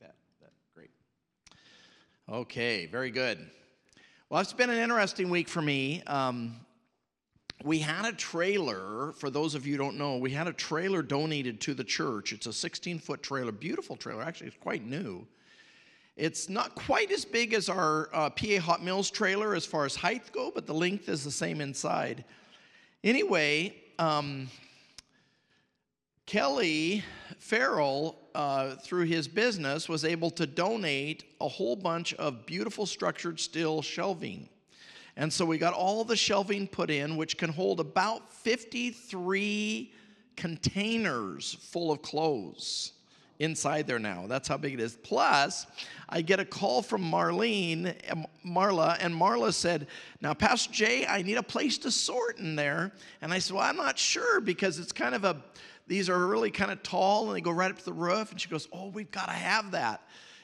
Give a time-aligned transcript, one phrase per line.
[0.00, 0.14] that.
[0.40, 0.52] that.
[0.74, 0.90] Great.
[2.28, 3.38] Okay, very good.
[4.28, 6.02] Well, it's been an interesting week for me.
[6.06, 6.56] Um,
[7.62, 11.60] we had a trailer, for those of you don't know, we had a trailer donated
[11.62, 12.32] to the church.
[12.32, 15.26] It's a 16 foot trailer, beautiful trailer, actually, it's quite new.
[16.16, 19.94] It's not quite as big as our uh, PA Hot Mills trailer as far as
[19.94, 22.24] height go, but the length is the same inside.
[23.02, 24.48] Anyway, um,
[26.26, 27.02] Kelly
[27.38, 33.40] Farrell, uh, through his business, was able to donate a whole bunch of beautiful structured
[33.40, 34.48] steel shelving.
[35.16, 39.92] And so we got all the shelving put in, which can hold about 53
[40.36, 42.92] containers full of clothes
[43.40, 44.26] inside there now.
[44.26, 44.96] That's how big it is.
[45.02, 45.66] Plus,
[46.08, 49.88] I get a call from Marlene, um, Marla, and Marla said,
[50.20, 52.92] Now, Pastor Jay, I need a place to sort in there.
[53.22, 55.42] And I said, Well, I'm not sure because it's kind of a,
[55.90, 58.30] these are really kind of tall and they go right up to the roof.
[58.30, 60.02] And she goes, Oh, we've got to have that.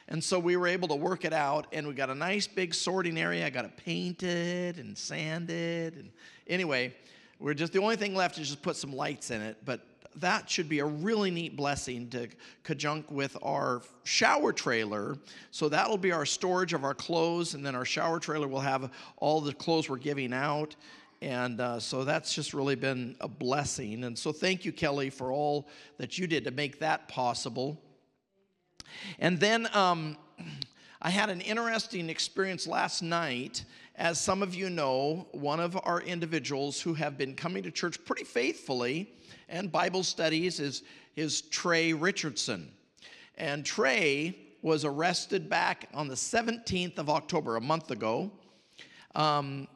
[0.09, 2.73] And so we were able to work it out, and we got a nice big
[2.73, 3.45] sorting area.
[3.45, 5.95] I got it painted and sanded.
[5.95, 6.09] And
[6.47, 6.93] anyway,
[7.39, 9.57] we're just the only thing left is just put some lights in it.
[9.63, 9.81] But
[10.17, 12.27] that should be a really neat blessing to
[12.63, 15.17] conjunct with our shower trailer.
[15.51, 18.91] So that'll be our storage of our clothes, and then our shower trailer will have
[19.17, 20.75] all the clothes we're giving out.
[21.21, 24.03] And uh, so that's just really been a blessing.
[24.03, 25.67] And so thank you, Kelly, for all
[25.97, 27.81] that you did to make that possible.
[29.19, 30.17] And then um,
[31.01, 33.65] I had an interesting experience last night.
[33.95, 38.03] As some of you know, one of our individuals who have been coming to church
[38.05, 39.11] pretty faithfully
[39.49, 40.83] and Bible studies is,
[41.15, 42.71] is Trey Richardson.
[43.37, 48.31] And Trey was arrested back on the 17th of October, a month ago.
[49.15, 49.67] Um,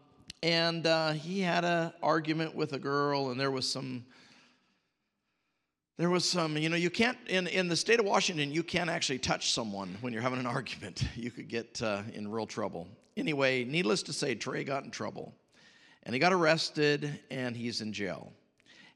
[0.43, 4.05] and uh, he had an argument with a girl, and there was some
[6.01, 8.89] there was some, you know, you can't, in, in the state of Washington, you can't
[8.89, 11.03] actually touch someone when you're having an argument.
[11.15, 12.87] You could get uh, in real trouble.
[13.17, 15.31] Anyway, needless to say, Trey got in trouble.
[16.01, 18.33] And he got arrested and he's in jail.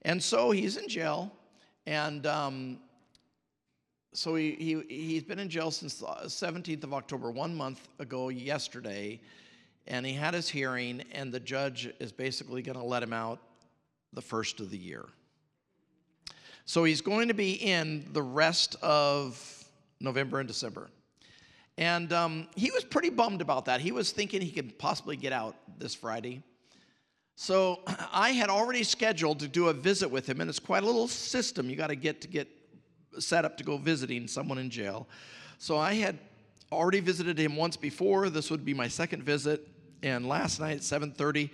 [0.01, 1.31] And so he's in jail.
[1.85, 2.79] And um,
[4.13, 8.29] so he, he, he's been in jail since the 17th of October, one month ago
[8.29, 9.19] yesterday.
[9.87, 13.39] And he had his hearing, and the judge is basically going to let him out
[14.13, 15.05] the first of the year.
[16.65, 19.63] So he's going to be in the rest of
[19.99, 20.89] November and December.
[21.77, 23.81] And um, he was pretty bummed about that.
[23.81, 26.41] He was thinking he could possibly get out this Friday.
[27.35, 30.85] So I had already scheduled to do a visit with him, and it's quite a
[30.85, 32.47] little system you got to get to get
[33.19, 35.07] set up to go visiting someone in jail.
[35.57, 36.17] So I had
[36.71, 38.29] already visited him once before.
[38.29, 39.67] This would be my second visit.
[40.05, 41.49] And last night at 7:30,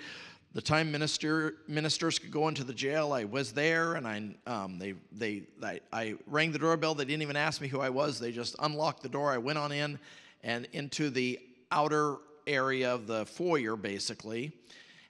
[0.54, 3.14] the time minister ministers could go into the jail.
[3.14, 6.94] I was there, and I um, they they I, I rang the doorbell.
[6.94, 8.20] They didn't even ask me who I was.
[8.20, 9.32] They just unlocked the door.
[9.32, 9.98] I went on in,
[10.44, 11.40] and into the
[11.72, 14.52] outer area of the foyer, basically.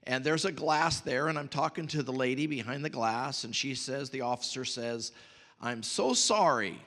[0.03, 3.55] And there's a glass there, and I'm talking to the lady behind the glass, and
[3.55, 5.13] she says, the officer says,
[5.59, 6.79] "I'm so sorry,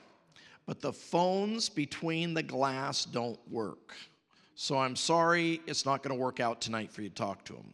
[0.65, 3.93] but the phones between the glass don't work.
[4.55, 7.53] So I'm sorry, it's not going to work out tonight for you to talk to
[7.53, 7.73] him."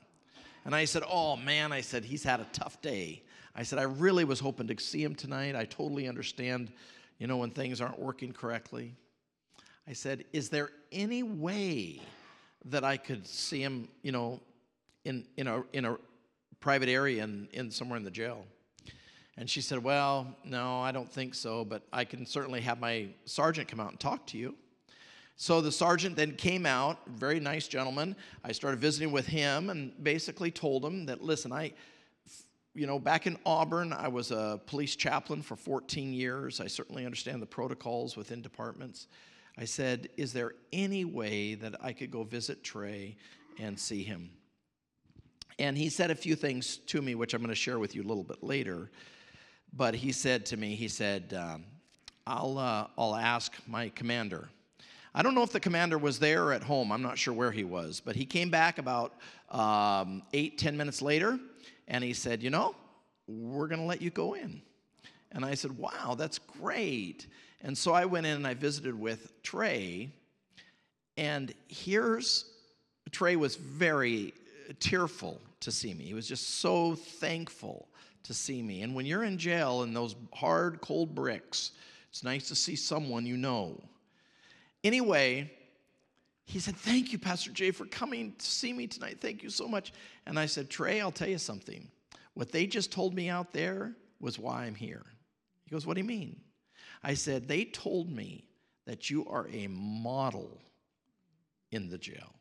[0.66, 3.24] And I said, Oh man, I said, he's had a tough day.
[3.56, 5.56] I said, I really was hoping to see him tonight.
[5.56, 6.72] I totally understand,
[7.18, 8.94] you know, when things aren't working correctly.
[9.88, 12.02] I said, Is there any way
[12.66, 14.40] that I could see him, you know,
[15.04, 15.98] in, in, a, in a
[16.60, 18.46] private area in, in somewhere in the jail?
[19.38, 23.08] And she said, Well, no, I don't think so, but I can certainly have my
[23.26, 24.56] sergeant come out and talk to you.
[25.42, 28.16] So the sergeant then came out, very nice gentleman.
[28.44, 31.74] I started visiting with him and basically told him that, listen, I,
[32.76, 36.62] you know, back in Auburn, I was a police chaplain for 14 years.
[36.62, 39.08] I certainly understand the protocols within departments.
[39.58, 43.18] I said, is there any way that I could go visit Trey
[43.58, 44.30] and see him?
[45.58, 48.04] And he said a few things to me, which I'm going to share with you
[48.04, 48.92] a little bit later.
[49.74, 51.64] But he said to me, he said, um,
[52.28, 54.48] I'll, uh, I'll ask my commander.
[55.14, 56.92] I don't know if the commander was there or at home.
[56.92, 58.02] I'm not sure where he was.
[58.04, 59.14] But he came back about
[59.50, 61.38] um, eight, ten minutes later,
[61.88, 62.76] and he said, You know,
[63.28, 64.62] we're going to let you go in.
[65.34, 67.28] And I said, Wow, that's great.
[67.62, 70.10] And so I went in and I visited with Trey.
[71.18, 72.46] And here's
[73.12, 74.34] Trey was very
[74.80, 76.06] tearful to see me.
[76.06, 77.88] He was just so thankful
[78.24, 78.82] to see me.
[78.82, 81.72] And when you're in jail in those hard, cold bricks,
[82.10, 83.82] it's nice to see someone you know.
[84.84, 85.52] Anyway,
[86.46, 89.20] he said, Thank you, Pastor Jay, for coming to see me tonight.
[89.22, 89.94] Thank you so much.
[90.26, 91.88] And I said, Trey, I'll tell you something.
[92.34, 95.06] What they just told me out there was why I'm here.
[95.66, 96.40] He goes, What do you mean?
[97.04, 98.46] I said, They told me
[98.86, 100.60] that you are a model
[101.72, 102.34] in the jail.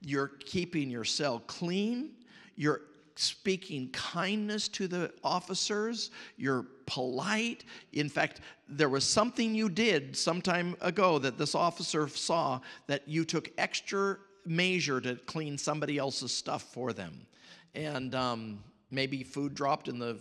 [0.00, 2.10] You're keeping your cell clean,
[2.56, 2.82] you're
[3.20, 7.64] speaking kindness to the officers, you're polite.
[7.92, 13.06] In fact, there was something you did some time ago that this officer saw that
[13.06, 17.26] you took extra measure to clean somebody else's stuff for them.
[17.74, 20.18] And um, maybe food dropped in the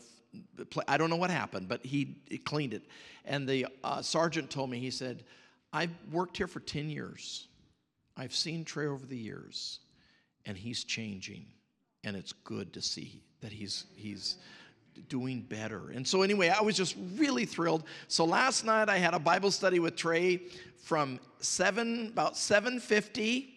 [0.88, 2.84] I don't know what happened, but he, cleaned it.
[3.26, 5.24] And the uh, sergeant told me, he said,
[5.74, 7.48] I've worked here for 10 years.
[8.16, 9.80] I've seen Trey over the years,
[10.46, 11.46] and he's changing.
[12.08, 14.38] And it's good to see that he's, he's
[15.10, 15.90] doing better.
[15.94, 17.84] And so anyway, I was just really thrilled.
[18.08, 20.38] So last night I had a Bible study with Trey
[20.78, 23.50] from 7 about 7:50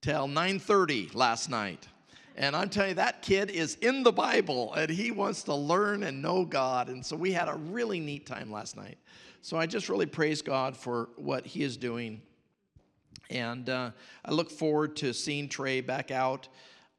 [0.00, 1.88] till 9:30 last night.
[2.36, 6.04] And I'm telling you, that kid is in the Bible and he wants to learn
[6.04, 6.88] and know God.
[6.88, 8.98] And so we had a really neat time last night.
[9.42, 12.22] So I just really praise God for what he is doing.
[13.30, 13.90] And uh,
[14.24, 16.46] I look forward to seeing Trey back out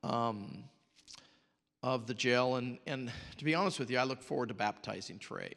[0.03, 0.63] um,
[1.83, 2.55] of the jail.
[2.55, 5.53] And, and to be honest with you, I look forward to baptizing Trey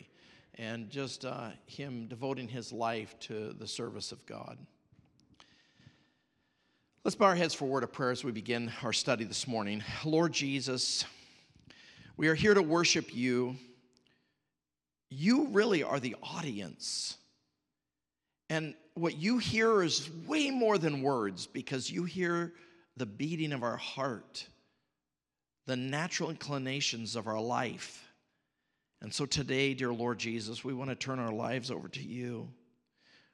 [0.56, 4.58] and just uh, him devoting his life to the service of God.
[7.04, 9.48] Let's bow our heads for a word of prayer as we begin our study this
[9.48, 9.82] morning.
[10.04, 11.04] Lord Jesus,
[12.16, 13.56] we are here to worship you.
[15.10, 17.16] You really are the audience.
[18.48, 22.52] And what you hear is way more than words because you hear
[22.96, 24.46] the beating of our heart,
[25.66, 28.04] the natural inclinations of our life.
[29.00, 32.48] And so today, dear Lord Jesus, we want to turn our lives over to you.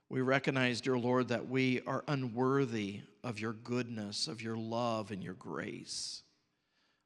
[0.09, 5.23] We recognize, dear Lord, that we are unworthy of your goodness, of your love, and
[5.23, 6.23] your grace.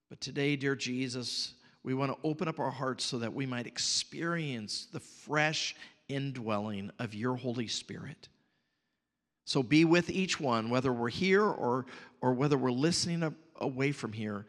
[0.09, 3.67] But today, dear Jesus, we want to open up our hearts so that we might
[3.67, 5.75] experience the fresh
[6.09, 8.29] indwelling of your Holy Spirit.
[9.45, 11.87] So be with each one, whether we're here or,
[12.21, 14.47] or whether we're listening away from here.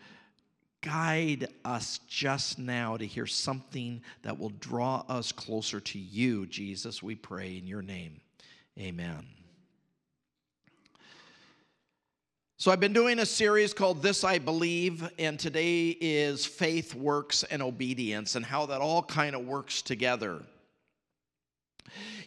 [0.82, 7.02] Guide us just now to hear something that will draw us closer to you, Jesus,
[7.02, 8.20] we pray in your name.
[8.78, 9.26] Amen.
[12.58, 17.44] So, I've been doing a series called This I Believe, and today is faith, works,
[17.44, 20.42] and obedience, and how that all kind of works together.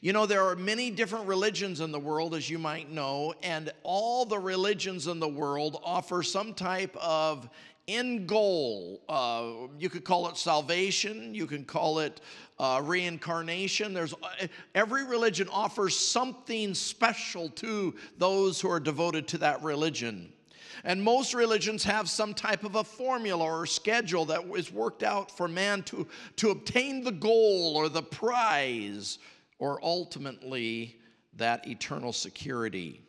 [0.00, 3.72] You know, there are many different religions in the world, as you might know, and
[3.82, 7.48] all the religions in the world offer some type of
[7.88, 9.00] end goal.
[9.08, 12.20] Uh, you could call it salvation, you can call it
[12.58, 13.94] uh, reincarnation.
[13.94, 20.32] There's uh, every religion offers something special to those who are devoted to that religion.
[20.84, 25.30] And most religions have some type of a formula or schedule that is worked out
[25.30, 29.18] for man to, to obtain the goal or the prize
[29.58, 30.98] or ultimately
[31.34, 33.02] that eternal security.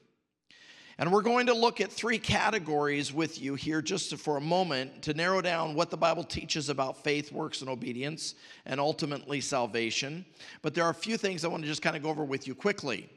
[1.00, 5.04] And we're going to look at three categories with you here just for a moment
[5.04, 8.34] to narrow down what the Bible teaches about faith, works, and obedience,
[8.66, 10.26] and ultimately salvation.
[10.64, 12.48] But there are a few things I want to just kind of go over with
[12.48, 13.10] you quickly.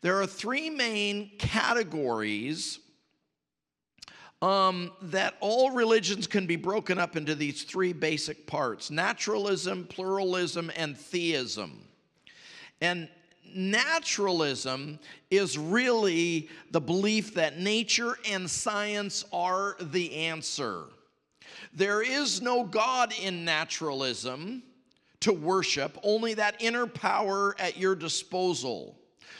[0.00, 2.80] There are three main categories
[4.42, 10.72] um, that all religions can be broken up into these three basic parts naturalism, pluralism,
[10.76, 11.85] and theism.
[12.80, 13.08] And
[13.54, 14.98] naturalism
[15.30, 20.84] is really the belief that nature and science are the answer.
[21.72, 24.62] There is no God in naturalism
[25.20, 28.98] to worship, only that inner power at your disposal.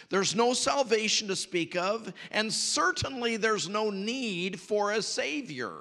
[0.08, 5.74] There's no salvation to speak of, and certainly there's no need for a Savior.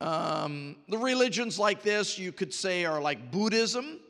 [0.00, 4.00] Um, the religions like this, you could say, are like Buddhism.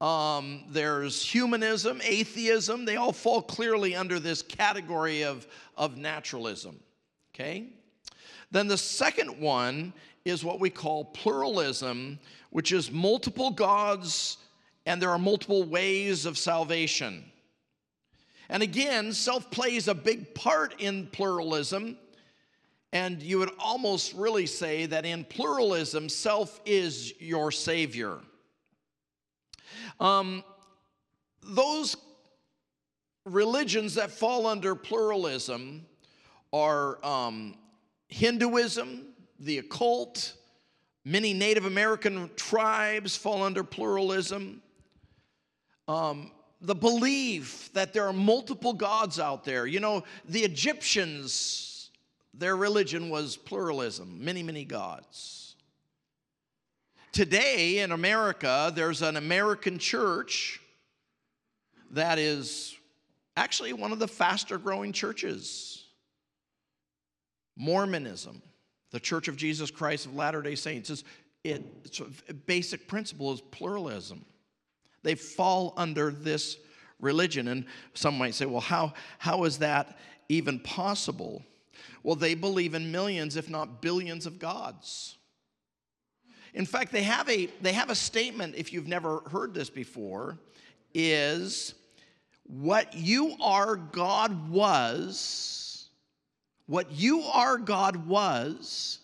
[0.00, 2.84] Um, there's humanism, atheism.
[2.84, 5.46] They all fall clearly under this category of,
[5.76, 6.80] of naturalism.
[7.34, 7.68] Okay?
[8.50, 9.92] Then the second one
[10.24, 12.18] is what we call pluralism,
[12.50, 14.38] which is multiple gods
[14.86, 17.24] and there are multiple ways of salvation.
[18.48, 21.96] And again, self plays a big part in pluralism.
[22.92, 28.18] And you would almost really say that in pluralism, self is your savior.
[30.00, 30.44] Um,
[31.42, 31.96] those
[33.24, 35.86] religions that fall under pluralism
[36.52, 37.56] are um,
[38.08, 39.06] Hinduism,
[39.38, 40.34] the occult,
[41.04, 44.62] many Native American tribes fall under pluralism.
[45.88, 49.66] Um, the belief that there are multiple gods out there.
[49.66, 51.90] You know, the Egyptians,
[52.32, 55.43] their religion was pluralism, many, many gods.
[57.14, 60.60] Today in America, there's an American church
[61.92, 62.76] that is
[63.36, 65.84] actually one of the faster growing churches.
[67.56, 68.42] Mormonism,
[68.90, 71.04] the Church of Jesus Christ of Latter day Saints, is
[71.44, 72.00] it, its
[72.46, 74.24] basic principle is pluralism.
[75.04, 76.56] They fall under this
[76.98, 77.46] religion.
[77.46, 81.44] And some might say, well, how, how is that even possible?
[82.02, 85.16] Well, they believe in millions, if not billions, of gods.
[86.54, 90.38] In fact, they have a, they have a statement, if you've never heard this before,
[90.94, 91.74] is
[92.44, 95.88] what you are, God was,
[96.66, 99.00] what you are, God was,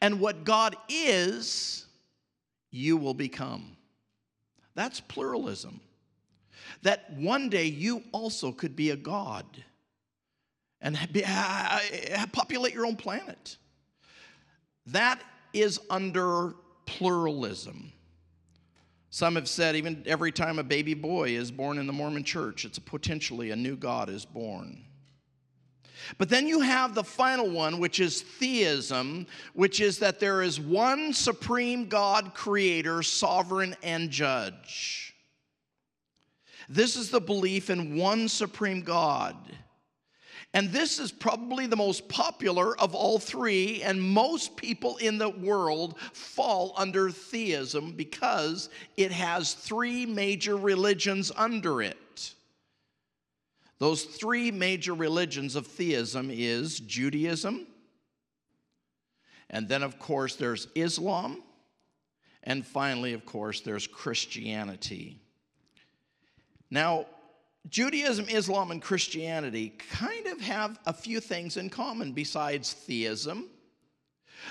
[0.00, 1.86] and what God is,
[2.70, 3.76] you will become.
[4.74, 5.80] That's pluralism.
[6.82, 9.44] That one day you also could be a God
[10.80, 11.78] and be, uh,
[12.32, 13.56] populate your own planet.
[14.86, 15.20] That
[15.52, 16.54] is under
[16.86, 17.92] pluralism.
[19.10, 22.64] Some have said even every time a baby boy is born in the Mormon church,
[22.64, 24.84] it's potentially a new God is born.
[26.18, 30.60] But then you have the final one, which is theism, which is that there is
[30.60, 35.14] one supreme God, creator, sovereign, and judge.
[36.68, 39.36] This is the belief in one supreme God.
[40.56, 45.28] And this is probably the most popular of all three, and most people in the
[45.28, 52.32] world fall under theism because it has three major religions under it.
[53.80, 57.66] Those three major religions of theism is Judaism,
[59.50, 61.42] and then of course there's Islam,
[62.42, 65.20] and finally of course there's Christianity.
[66.70, 67.04] Now,
[67.68, 73.48] Judaism, Islam, and Christianity kind of have a few things in common besides theism.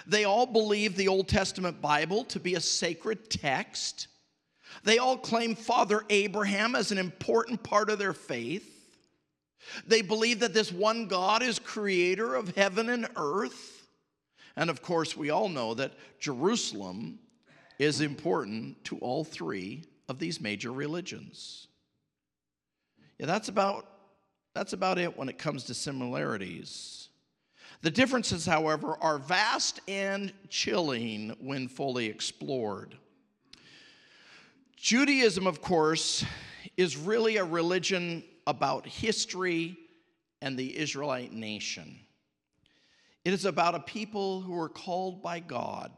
[0.05, 4.07] They all believe the Old Testament Bible to be a sacred text.
[4.83, 8.71] They all claim Father Abraham as an important part of their faith.
[9.87, 13.87] They believe that this one God is creator of heaven and earth.
[14.55, 17.19] And of course, we all know that Jerusalem
[17.79, 21.67] is important to all three of these major religions.
[23.17, 23.85] Yeah, that's about,
[24.53, 27.09] that's about it when it comes to similarities.
[27.81, 32.97] The differences, however, are vast and chilling when fully explored.
[34.75, 36.25] Judaism, of course,
[36.77, 39.77] is really a religion about history
[40.41, 41.99] and the Israelite nation.
[43.23, 45.91] It is about a people who are called by God.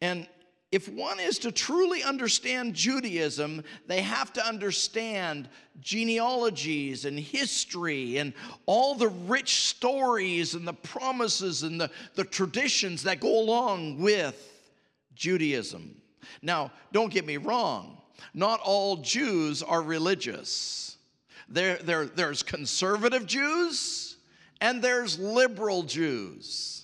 [0.00, 0.28] And
[0.74, 5.48] if one is to truly understand Judaism, they have to understand
[5.80, 8.32] genealogies and history and
[8.66, 14.52] all the rich stories and the promises and the, the traditions that go along with
[15.14, 15.94] Judaism.
[16.42, 17.98] Now, don't get me wrong,
[18.34, 20.96] not all Jews are religious.
[21.48, 24.16] There, there, there's conservative Jews
[24.60, 26.83] and there's liberal Jews.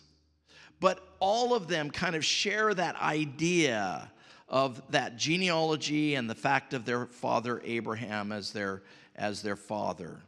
[0.80, 4.10] But all of them kind of share that idea
[4.48, 8.82] of that genealogy and the fact of their father Abraham as their
[9.14, 10.20] as their father.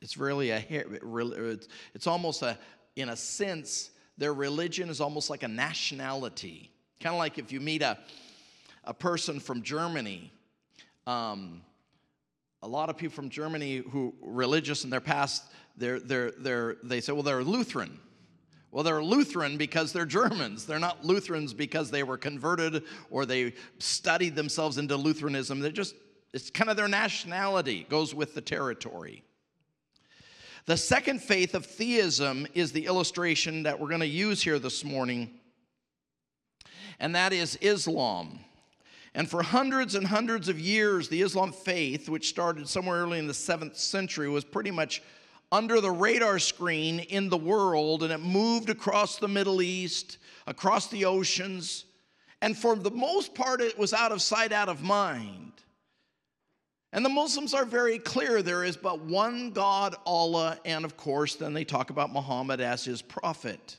[0.00, 0.64] It's really a
[1.94, 2.58] it's almost a
[2.96, 6.72] in a sense their religion is almost like a nationality.
[7.00, 7.98] Kind of like if you meet a
[8.88, 10.32] a person from Germany.
[11.06, 11.62] Um,
[12.62, 15.44] a lot of people from Germany who religious in their past,
[15.76, 18.00] they're, they're, they're, they say, well, they're Lutheran.
[18.70, 20.66] Well, they're Lutheran because they're Germans.
[20.66, 25.60] They're not Lutherans because they were converted or they studied themselves into Lutheranism.
[25.60, 25.94] They're just,
[26.34, 29.24] it's kind of their nationality, goes with the territory.
[30.66, 34.84] The second faith of theism is the illustration that we're going to use here this
[34.84, 35.30] morning,
[37.00, 38.40] and that is Islam.
[39.14, 43.26] And for hundreds and hundreds of years, the Islam faith, which started somewhere early in
[43.26, 45.02] the seventh century, was pretty much
[45.50, 50.88] under the radar screen in the world and it moved across the Middle East, across
[50.88, 51.84] the oceans,
[52.40, 55.52] and for the most part, it was out of sight, out of mind.
[56.92, 61.34] And the Muslims are very clear there is but one God, Allah, and of course,
[61.34, 63.76] then they talk about Muhammad as his prophet.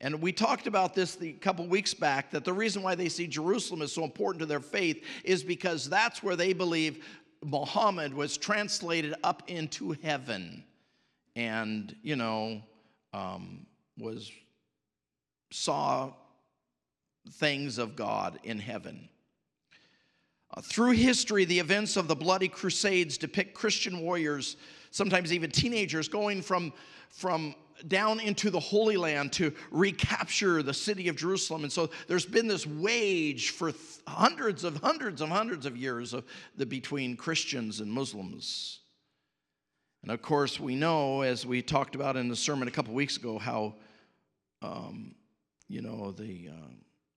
[0.00, 3.26] And we talked about this a couple weeks back that the reason why they see
[3.26, 7.04] Jerusalem as so important to their faith is because that's where they believe
[7.44, 10.64] Muhammad was translated up into heaven
[11.34, 12.62] and, you know,
[13.12, 13.66] um,
[13.98, 14.30] was
[15.52, 16.12] saw
[17.32, 19.08] things of God in heaven.
[20.54, 24.56] Uh, through history, the events of the bloody crusades depict Christian warriors,
[24.90, 26.72] sometimes even teenagers, going from,
[27.08, 27.54] from
[27.88, 31.62] down into the Holy Land to recapture the city of Jerusalem.
[31.62, 36.12] And so there's been this wage for th- hundreds of hundreds of hundreds of years
[36.12, 36.24] of
[36.56, 38.80] the, between Christians and Muslims.
[40.02, 43.16] And of course, we know, as we talked about in the sermon a couple weeks
[43.16, 43.74] ago, how,
[44.62, 45.14] um,
[45.68, 46.50] you know, the.
[46.52, 46.66] Uh,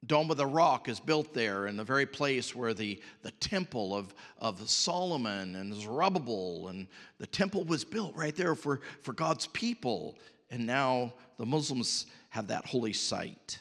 [0.05, 3.93] Dome of the Rock is built there in the very place where the, the temple
[3.93, 9.47] of, of Solomon and Zerubbabel and the temple was built right there for, for God's
[9.47, 10.17] people.
[10.49, 13.59] And now the Muslims have that holy site.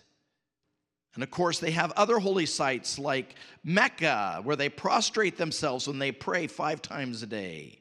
[1.15, 5.99] And of course, they have other holy sites like Mecca, where they prostrate themselves when
[5.99, 7.81] they pray five times a day.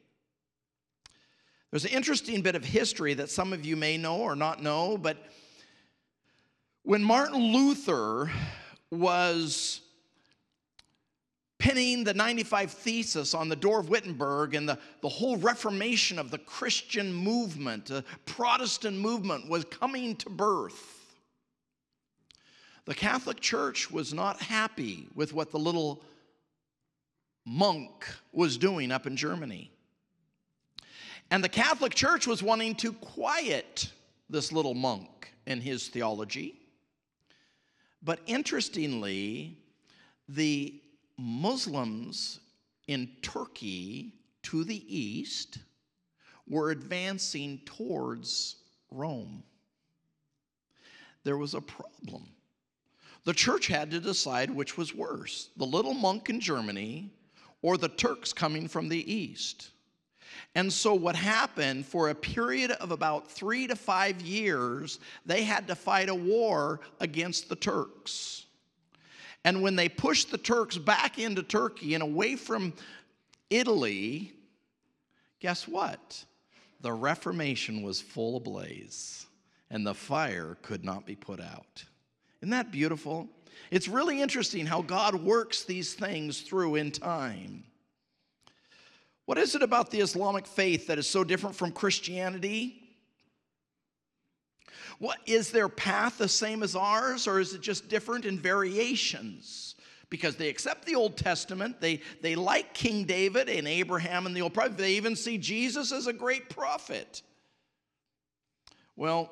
[1.71, 4.97] There's an interesting bit of history that some of you may know or not know,
[4.97, 5.17] but
[6.83, 8.31] when Martin Luther
[8.89, 9.81] was
[11.59, 16.31] pinning the 95 Thesis on the door of Wittenberg and the, the whole Reformation of
[16.31, 21.15] the Christian movement, the Protestant movement was coming to birth.
[22.85, 26.03] The Catholic Church was not happy with what the little
[27.45, 29.71] monk was doing up in Germany.
[31.29, 33.91] And the Catholic Church was wanting to quiet
[34.29, 36.55] this little monk and his theology.
[38.01, 39.57] But interestingly,
[40.29, 40.81] the
[41.17, 42.39] Muslims
[42.87, 45.59] in Turkey to the east
[46.47, 48.57] were advancing towards
[48.91, 49.43] Rome.
[51.23, 52.27] There was a problem.
[53.25, 57.11] The church had to decide which was worse the little monk in Germany
[57.61, 59.71] or the Turks coming from the east.
[60.55, 65.67] And so, what happened for a period of about three to five years, they had
[65.67, 68.46] to fight a war against the Turks.
[69.47, 72.73] And when they pushed the Turks back into Turkey and away from
[73.49, 74.33] Italy,
[75.39, 76.25] guess what?
[76.81, 79.25] The Reformation was full ablaze
[79.69, 81.85] and the fire could not be put out.
[82.41, 83.29] Isn't that beautiful?
[83.71, 87.63] It's really interesting how God works these things through in time.
[89.27, 92.86] What is it about the Islamic faith that is so different from Christianity?
[94.99, 99.75] What is their path the same as ours, or is it just different in variations?
[100.09, 104.41] Because they accept the Old Testament, they, they like King David and Abraham and the
[104.41, 104.77] Old Prophet.
[104.77, 107.21] They even see Jesus as a great prophet.
[108.95, 109.31] Well,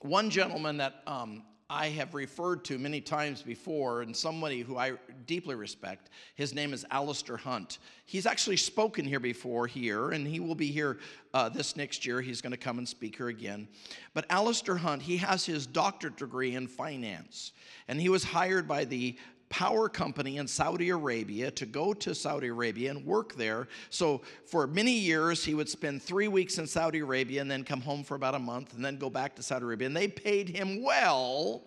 [0.00, 1.42] one gentleman that um,
[1.72, 6.10] I have referred to many times before, and somebody who I deeply respect.
[6.34, 7.78] His name is Alistair Hunt.
[8.06, 10.98] He's actually spoken here before here, and he will be here
[11.32, 12.20] uh, this next year.
[12.20, 13.68] He's going to come and speak here again.
[14.14, 17.52] But Alistair Hunt, he has his doctorate degree in finance,
[17.86, 19.16] and he was hired by the
[19.50, 23.68] power company in Saudi Arabia to go to Saudi Arabia and work there.
[23.90, 27.80] So for many years, he would spend three weeks in Saudi Arabia and then come
[27.80, 29.88] home for about a month and then go back to Saudi Arabia.
[29.88, 31.64] And they paid him well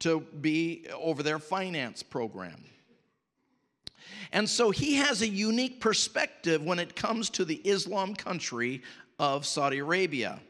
[0.00, 2.64] to be over their finance program.
[4.32, 8.82] And so he has a unique perspective when it comes to the Islam country
[9.18, 10.40] of Saudi Arabia.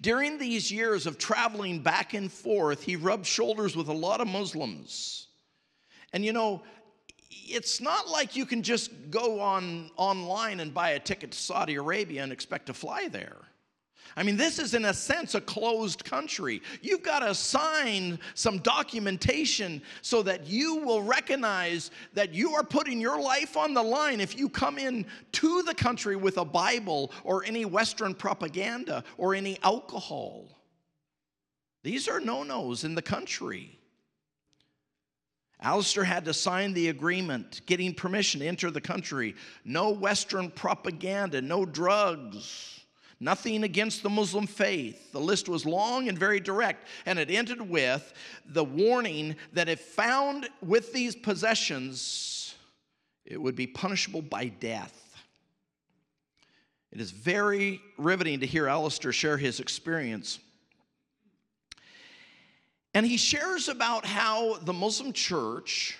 [0.00, 4.28] During these years of traveling back and forth, he rubbed shoulders with a lot of
[4.28, 5.28] Muslims.
[6.12, 6.62] And you know,
[7.30, 11.74] it's not like you can just go on online and buy a ticket to Saudi
[11.74, 13.36] Arabia and expect to fly there.
[14.14, 16.62] I mean, this is in a sense a closed country.
[16.82, 23.00] You've got to sign some documentation so that you will recognize that you are putting
[23.00, 27.10] your life on the line if you come in to the country with a Bible
[27.24, 30.56] or any Western propaganda or any alcohol.
[31.82, 33.78] These are no nos in the country.
[35.60, 39.34] Alistair had to sign the agreement, getting permission to enter the country.
[39.64, 42.75] No Western propaganda, no drugs.
[43.18, 45.12] Nothing against the Muslim faith.
[45.12, 48.12] The list was long and very direct, and it ended with
[48.44, 52.54] the warning that if found with these possessions,
[53.24, 55.02] it would be punishable by death.
[56.92, 60.38] It is very riveting to hear Alistair share his experience.
[62.94, 65.98] And he shares about how the Muslim church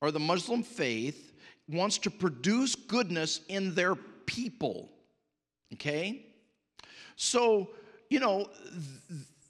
[0.00, 1.32] or the Muslim faith
[1.68, 4.90] wants to produce goodness in their people.
[5.72, 6.26] Okay?
[7.16, 7.70] So,
[8.10, 8.48] you know,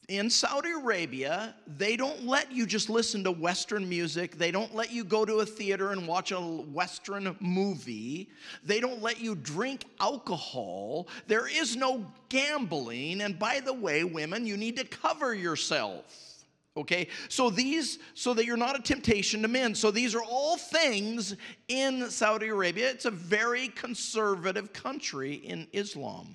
[0.08, 4.36] in Saudi Arabia, they don't let you just listen to Western music.
[4.36, 8.28] They don't let you go to a theater and watch a Western movie.
[8.64, 11.08] They don't let you drink alcohol.
[11.26, 13.22] There is no gambling.
[13.22, 16.04] And by the way, women, you need to cover yourself.
[16.76, 19.76] Okay, so these, so that you're not a temptation to men.
[19.76, 21.36] So these are all things
[21.68, 22.90] in Saudi Arabia.
[22.90, 26.34] It's a very conservative country in Islam.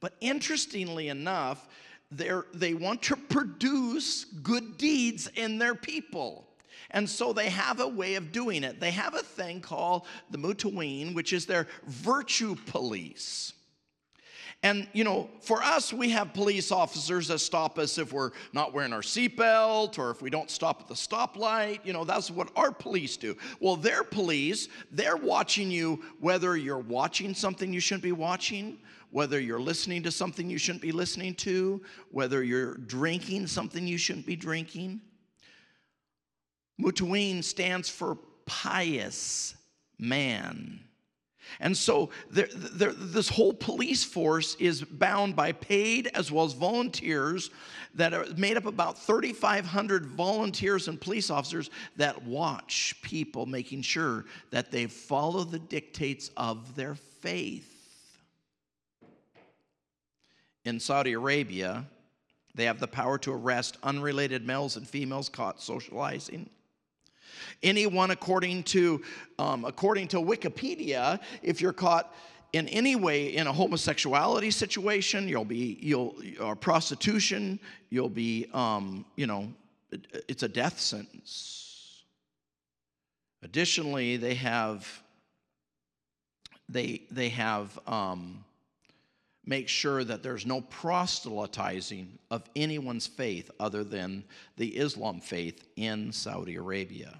[0.00, 1.68] But interestingly enough,
[2.10, 6.46] they're, want to produce good deeds in their people.
[6.90, 8.80] And so they have a way of doing it.
[8.80, 13.52] They have a thing called the Mutaween, which is their virtue police.
[14.62, 18.74] And, you know, for us, we have police officers that stop us if we're not
[18.74, 21.78] wearing our seatbelt or if we don't stop at the stoplight.
[21.82, 23.36] You know, that's what our police do.
[23.60, 28.78] Well, their police, they're watching you whether you're watching something you shouldn't be watching,
[29.10, 33.98] whether you're listening to something you shouldn't be listening to, whether you're drinking something you
[33.98, 35.00] shouldn't be drinking.
[36.80, 39.54] Mutaween stands for pious
[39.98, 40.80] man.
[41.58, 47.50] And so this whole police force is bound by paid as well as volunteers
[47.94, 54.26] that are made up about 3,500 volunteers and police officers that watch people, making sure
[54.50, 57.79] that they follow the dictates of their faith.
[60.64, 61.86] In Saudi Arabia,
[62.54, 66.50] they have the power to arrest unrelated males and females caught socializing
[67.62, 69.02] Anyone according to,
[69.38, 72.14] um, according to Wikipedia, if you're caught
[72.52, 79.04] in any way in a homosexuality situation, you'll be, you'll, or prostitution, you'll be, um,
[79.16, 79.52] you know,
[80.28, 82.02] it's a death sentence.
[83.42, 85.02] Additionally, they have,
[86.68, 88.44] they, they have, um,
[89.50, 94.22] make sure that there's no proselytizing of anyone's faith other than
[94.56, 97.18] the Islam faith in Saudi Arabia.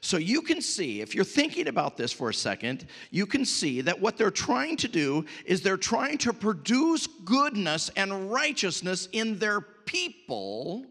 [0.00, 3.80] So you can see, if you're thinking about this for a second, you can see
[3.80, 9.40] that what they're trying to do is they're trying to produce goodness and righteousness in
[9.40, 10.86] their people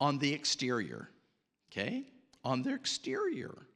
[0.00, 1.10] on the exterior.
[1.70, 2.04] Okay?
[2.44, 3.67] On their exterior.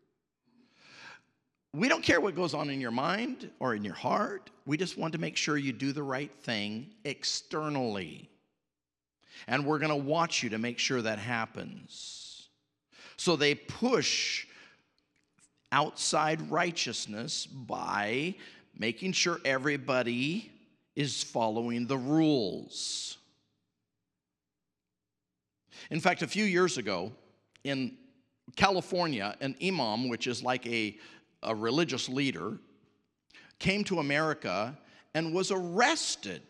[1.74, 4.50] We don't care what goes on in your mind or in your heart.
[4.66, 8.28] We just want to make sure you do the right thing externally.
[9.46, 12.48] And we're going to watch you to make sure that happens.
[13.16, 14.46] So they push
[15.70, 18.34] outside righteousness by
[18.76, 20.50] making sure everybody
[20.94, 23.16] is following the rules.
[25.90, 27.12] In fact, a few years ago
[27.64, 27.96] in
[28.56, 30.96] California, an imam, which is like a,
[31.42, 32.58] a religious leader,
[33.58, 34.76] came to America
[35.14, 36.42] and was arrested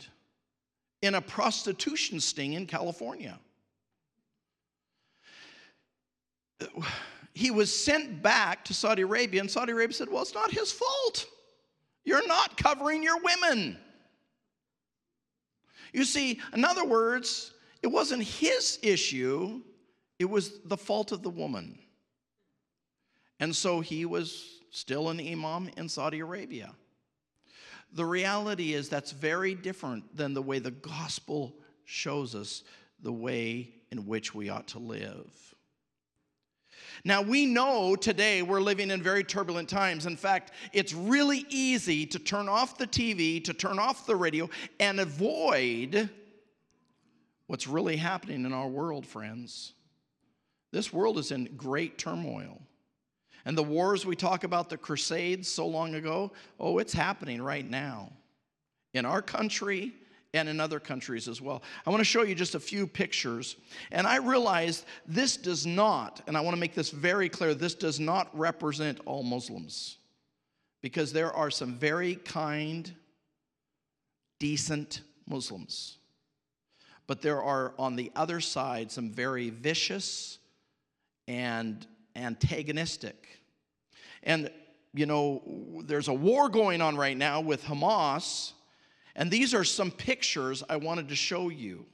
[1.02, 3.38] in a prostitution sting in California.
[7.34, 10.70] he was sent back to Saudi Arabia, and Saudi Arabia said, Well, it's not his
[10.70, 11.26] fault.
[12.04, 13.78] You're not covering your women.
[15.92, 17.52] You see, in other words,
[17.82, 19.60] it wasn't his issue,
[20.18, 21.78] it was the fault of the woman.
[23.40, 26.74] And so he was still an imam in Saudi Arabia.
[27.92, 31.54] The reality is that's very different than the way the gospel
[31.84, 32.64] shows us
[33.02, 35.54] the way in which we ought to live.
[37.04, 40.06] Now, we know today we're living in very turbulent times.
[40.06, 44.48] In fact, it's really easy to turn off the TV, to turn off the radio,
[44.80, 46.08] and avoid
[47.46, 49.74] what's really happening in our world, friends.
[50.70, 52.62] This world is in great turmoil.
[53.44, 57.68] And the wars we talk about, the crusades so long ago, oh, it's happening right
[57.68, 58.10] now.
[58.94, 59.92] In our country,
[60.34, 61.62] and in other countries as well.
[61.86, 63.56] I want to show you just a few pictures.
[63.90, 67.74] And I realize this does not, and I want to make this very clear, this
[67.74, 69.98] does not represent all Muslims.
[70.80, 72.92] Because there are some very kind,
[74.40, 75.98] decent Muslims.
[77.06, 80.38] But there are on the other side some very vicious
[81.28, 83.40] and antagonistic.
[84.22, 84.50] And,
[84.94, 88.52] you know, there's a war going on right now with Hamas
[89.14, 91.86] and these are some pictures I wanted to show you.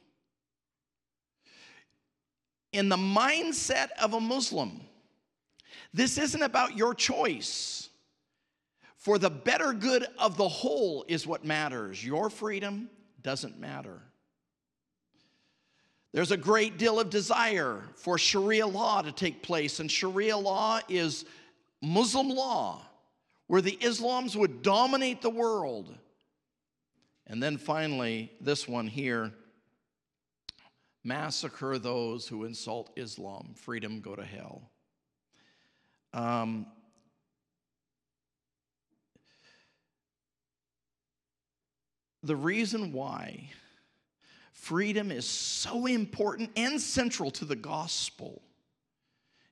[2.73, 4.81] In the mindset of a Muslim,
[5.93, 7.89] this isn't about your choice.
[8.97, 12.05] For the better good of the whole is what matters.
[12.05, 12.91] Your freedom
[13.23, 14.03] doesn't matter.
[16.19, 20.81] There's a great deal of desire for Sharia law to take place, and Sharia law
[20.89, 21.25] is
[21.81, 22.83] Muslim law,
[23.47, 25.97] where the Islams would dominate the world.
[27.29, 29.33] And then finally, this one here
[31.05, 34.73] massacre those who insult Islam, freedom go to hell.
[36.13, 36.67] Um,
[42.25, 43.51] the reason why
[44.61, 48.43] freedom is so important and central to the gospel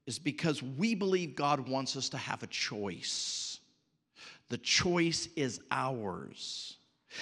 [0.07, 3.61] is because we believe God wants us to have a choice.
[4.49, 6.76] The choice is ours.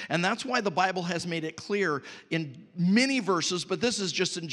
[0.09, 4.13] And that's why the Bible has made it clear in many verses, but this is
[4.13, 4.49] just in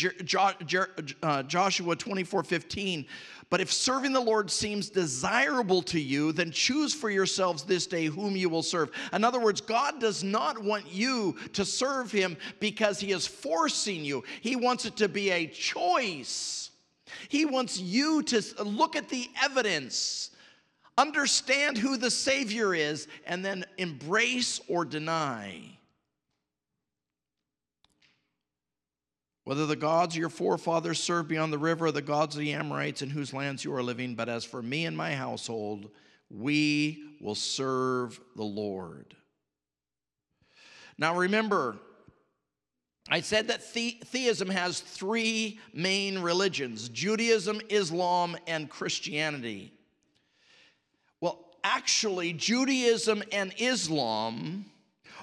[1.23, 3.05] uh, Joshua 24 15.
[3.51, 8.05] But if serving the Lord seems desirable to you, then choose for yourselves this day
[8.05, 8.91] whom you will serve.
[9.11, 14.05] In other words, God does not want you to serve Him because He is forcing
[14.05, 16.71] you, He wants it to be a choice.
[17.27, 20.31] He wants you to look at the evidence
[20.97, 25.77] understand who the Savior is, and then embrace or deny.
[29.43, 33.01] Whether the gods your forefathers served beyond the river or the gods of the Amorites
[33.01, 35.89] in whose lands you are living, but as for me and my household,
[36.29, 39.15] we will serve the Lord.
[40.97, 41.79] Now remember,
[43.09, 49.73] I said that the- theism has three main religions Judaism, Islam, and Christianity
[51.63, 54.65] actually, Judaism and Islam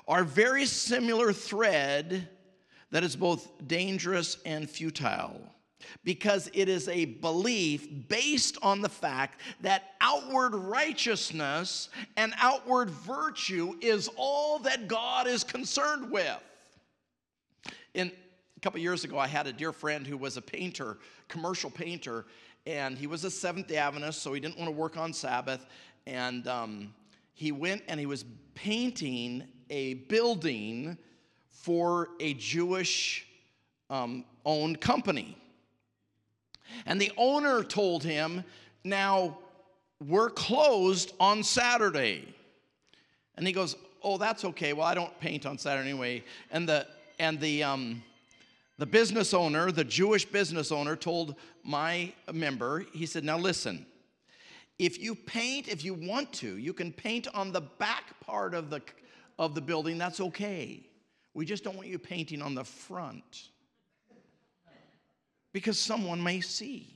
[0.06, 2.28] are very similar thread
[2.90, 5.40] that is both dangerous and futile
[6.04, 13.74] because it is a belief based on the fact that outward righteousness and outward virtue
[13.80, 16.40] is all that God is concerned with.
[17.94, 18.10] In
[18.56, 20.98] a couple years ago, I had a dear friend who was a painter,
[21.28, 22.26] commercial painter,
[22.66, 25.64] and he was a Seventh day Adventist, so he didn't want to work on Sabbath
[26.08, 26.94] and um,
[27.34, 30.96] he went and he was painting a building
[31.50, 33.26] for a Jewish
[33.90, 35.36] um, owned company.
[36.86, 38.42] And the owner told him,
[38.84, 39.38] Now
[40.04, 42.34] we're closed on Saturday.
[43.36, 44.72] And he goes, Oh, that's okay.
[44.72, 46.24] Well, I don't paint on Saturday anyway.
[46.50, 46.86] And the,
[47.18, 48.02] and the, um,
[48.78, 53.84] the business owner, the Jewish business owner, told my member, he said, Now listen,
[54.78, 58.70] if you paint, if you want to, you can paint on the back part of
[58.70, 58.80] the,
[59.38, 60.88] of the building, that's okay.
[61.34, 63.48] We just don't want you painting on the front
[65.52, 66.94] because someone may see.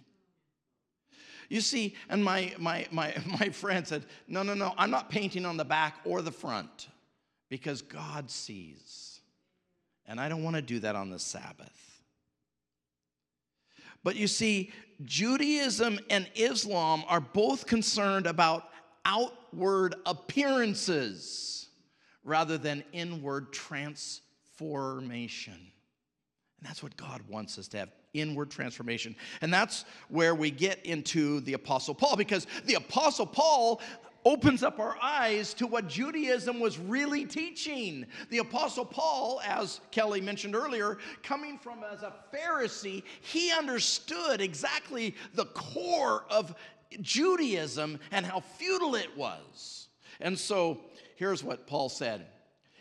[1.49, 5.45] You see, and my, my, my, my friend said, No, no, no, I'm not painting
[5.45, 6.89] on the back or the front
[7.49, 9.21] because God sees.
[10.07, 12.03] And I don't want to do that on the Sabbath.
[14.03, 14.73] But you see,
[15.05, 18.69] Judaism and Islam are both concerned about
[19.05, 21.69] outward appearances
[22.25, 25.55] rather than inward transformation.
[25.55, 29.17] And that's what God wants us to have inward transformation.
[29.41, 33.81] And that's where we get into the Apostle Paul, because the Apostle Paul
[34.25, 38.07] opens up our eyes to what Judaism was really teaching.
[38.31, 45.15] The Apostle Paul, as Kelly mentioned earlier, coming from as a Pharisee, he understood exactly
[45.35, 46.55] the core of
[47.01, 49.89] Judaism and how futile it was.
[50.21, 50.81] And so
[51.17, 52.27] here's what Paul said.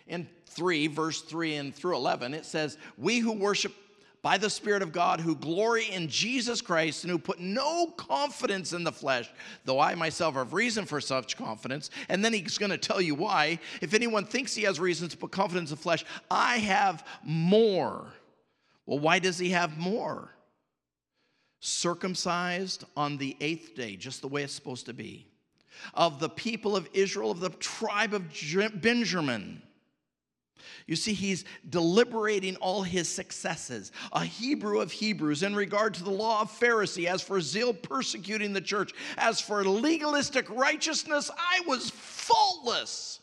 [0.07, 3.73] In 3, verse 3 and through 11, it says, We who worship
[4.21, 8.71] by the Spirit of God who glory in Jesus Christ and who put no confidence
[8.71, 9.29] in the flesh,
[9.65, 11.89] though I myself have reason for such confidence.
[12.07, 13.59] And then he's going to tell you why.
[13.81, 18.13] If anyone thinks he has reason to put confidence in the flesh, I have more.
[18.85, 20.35] Well, why does he have more?
[21.59, 25.27] Circumcised on the eighth day, just the way it's supposed to be,
[25.95, 28.31] of the people of Israel, of the tribe of
[28.81, 29.63] Benjamin
[30.87, 33.91] you see, he's deliberating all his successes.
[34.11, 38.53] A Hebrew of Hebrews in regard to the law of Pharisee, as for zeal persecuting
[38.53, 43.19] the church, as for legalistic righteousness, I was faultless.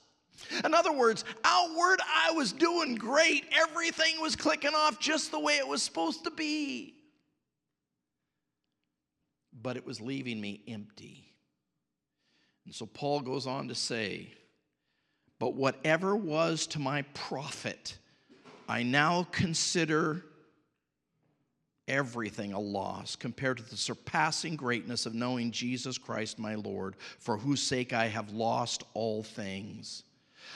[0.65, 3.45] In other words, outward, I was doing great.
[3.53, 6.95] Everything was clicking off just the way it was supposed to be.
[9.61, 11.33] But it was leaving me empty.
[12.65, 14.33] And so Paul goes on to say,
[15.39, 17.97] but whatever was to my profit,
[18.69, 20.25] I now consider
[21.87, 27.39] everything a loss compared to the surpassing greatness of knowing Jesus Christ my Lord, for
[27.39, 30.03] whose sake I have lost all things.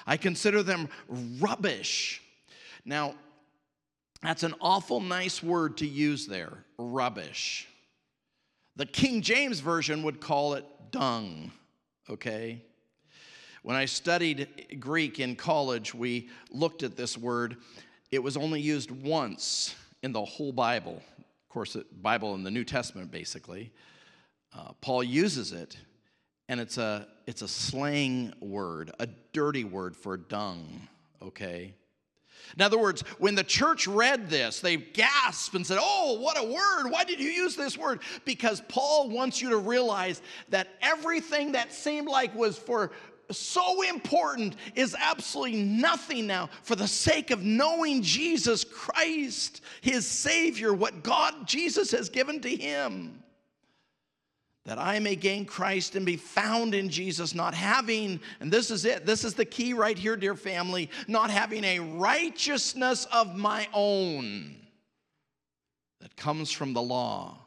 [0.06, 2.22] I consider them rubbish.
[2.84, 3.14] Now,
[4.22, 7.66] that's an awful nice word to use there rubbish.
[8.76, 11.50] The King James Version would call it dung,
[12.08, 12.62] okay?
[13.62, 17.56] When I studied Greek in college, we looked at this word.
[18.10, 21.00] It was only used once in the whole Bible.
[21.18, 23.72] Of course, the Bible in the New Testament, basically.
[24.52, 25.76] Uh, Paul uses it,
[26.48, 30.88] and it's a, it's a slang word, a dirty word for dung,
[31.22, 31.74] okay?
[32.56, 36.44] In other words, when the church read this, they gasped and said, Oh, what a
[36.44, 36.90] word!
[36.90, 38.00] Why did you use this word?
[38.24, 40.20] Because Paul wants you to realize
[40.50, 42.90] that everything that seemed like was for
[43.30, 50.72] so important is absolutely nothing now for the sake of knowing Jesus Christ, his Savior,
[50.72, 53.22] what God, Jesus, has given to him.
[54.64, 58.84] That I may gain Christ and be found in Jesus, not having, and this is
[58.84, 63.66] it, this is the key right here, dear family, not having a righteousness of my
[63.72, 64.54] own
[66.00, 67.41] that comes from the law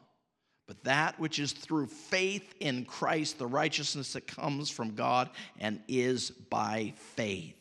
[0.66, 5.80] but that which is through faith in Christ, the righteousness that comes from God and
[5.86, 7.54] is by faith.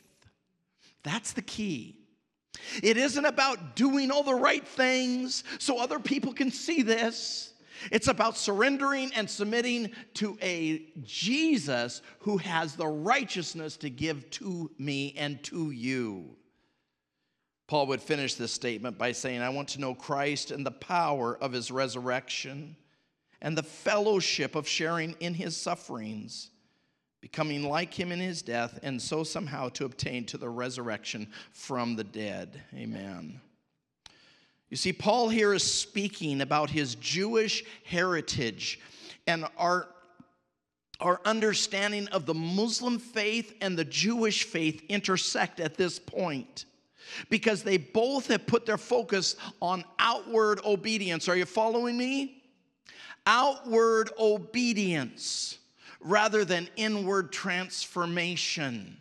[1.04, 1.98] That's the key.
[2.82, 7.54] It isn't about doing all the right things so other people can see this.
[7.92, 14.72] It's about surrendering and submitting to a Jesus who has the righteousness to give to
[14.80, 16.36] me and to you.
[17.68, 21.38] Paul would finish this statement by saying, I want to know Christ and the power
[21.38, 22.78] of his resurrection
[23.42, 26.50] and the fellowship of sharing in his sufferings,
[27.22, 31.96] becoming like him in his death, and so somehow to obtain to the resurrection from
[31.96, 32.62] the dead.
[32.74, 33.42] Amen.
[34.70, 38.80] You see, Paul here is speaking about his Jewish heritage
[39.28, 39.88] and our,
[41.00, 46.66] our understanding of the Muslim faith and the Jewish faith intersect at this point
[47.30, 51.30] because they both have put their focus on outward obedience.
[51.30, 52.44] Are you following me?
[53.26, 55.58] Outward obedience
[56.00, 58.98] rather than inward transformation.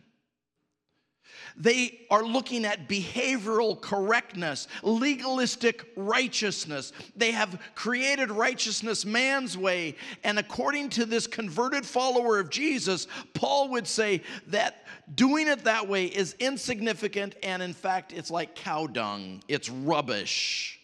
[1.56, 6.92] They are looking at behavioral correctness, legalistic righteousness.
[7.14, 9.94] They have created righteousness man's way.
[10.24, 15.86] And according to this converted follower of Jesus, Paul would say that doing it that
[15.88, 17.36] way is insignificant.
[17.42, 20.80] And in fact, it's like cow dung, it's rubbish.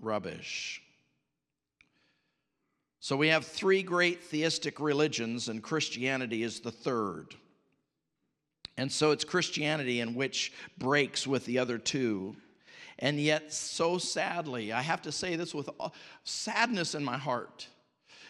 [0.00, 0.82] Rubbish.
[3.08, 7.34] So we have three great theistic religions, and Christianity is the third.
[8.76, 12.36] And so it's Christianity in which breaks with the other two.
[12.98, 15.70] And yet, so sadly, I have to say this with
[16.24, 17.66] sadness in my heart.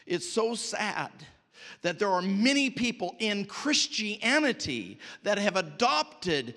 [0.06, 1.10] It's so sad
[1.82, 6.54] that there are many people in Christianity that have adopted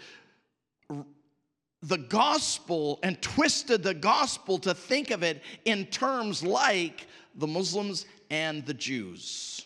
[1.82, 8.06] the gospel and twisted the gospel to think of it in terms like the Muslims
[8.30, 9.66] and the Jews.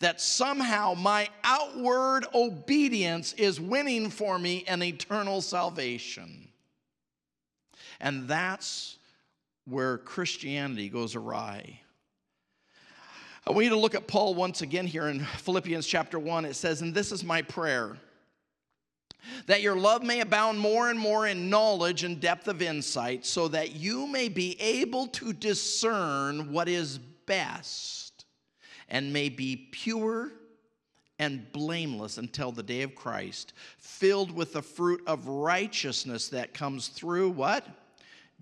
[0.00, 6.48] That somehow my outward obedience is winning for me an eternal salvation.
[8.00, 8.98] And that's
[9.66, 11.80] where Christianity goes awry.
[13.46, 16.46] I want you to look at Paul once again here in Philippians chapter 1.
[16.46, 17.98] It says, And this is my prayer
[19.46, 23.48] that your love may abound more and more in knowledge and depth of insight, so
[23.48, 28.24] that you may be able to discern what is best
[28.88, 30.30] and may be pure
[31.18, 36.88] and blameless until the day of Christ, filled with the fruit of righteousness that comes
[36.88, 37.66] through what?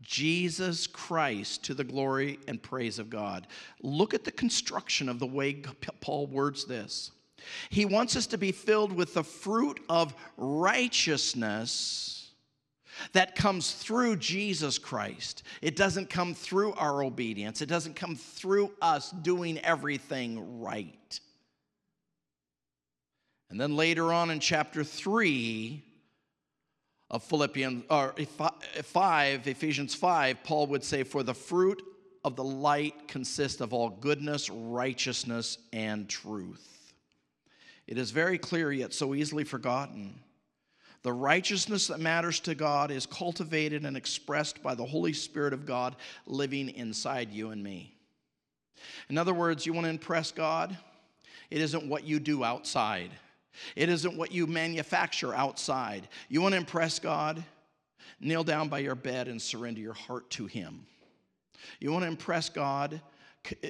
[0.01, 3.47] Jesus Christ to the glory and praise of God.
[3.83, 5.63] Look at the construction of the way
[6.01, 7.13] Paul words this.
[7.71, 12.13] He wants us to be filled with the fruit of righteousness
[13.13, 15.43] that comes through Jesus Christ.
[15.61, 21.21] It doesn't come through our obedience, it doesn't come through us doing everything right.
[23.51, 25.85] And then later on in chapter 3
[27.11, 28.15] of Philippians or
[28.83, 31.83] 5 Ephesians 5 Paul would say for the fruit
[32.25, 36.72] of the light consists of all goodness, righteousness and truth.
[37.87, 40.15] It is very clear, yet so easily forgotten.
[41.03, 45.67] The righteousness that matters to God is cultivated and expressed by the Holy Spirit of
[45.67, 47.95] God living inside you and me.
[49.09, 50.77] In other words, you want to impress God?
[51.51, 53.11] It isn't what you do outside,
[53.77, 56.09] it isn't what you manufacture outside.
[56.29, 57.45] You want to impress God?
[58.21, 60.87] Kneel down by your bed and surrender your heart to Him.
[61.81, 63.01] You want to impress God?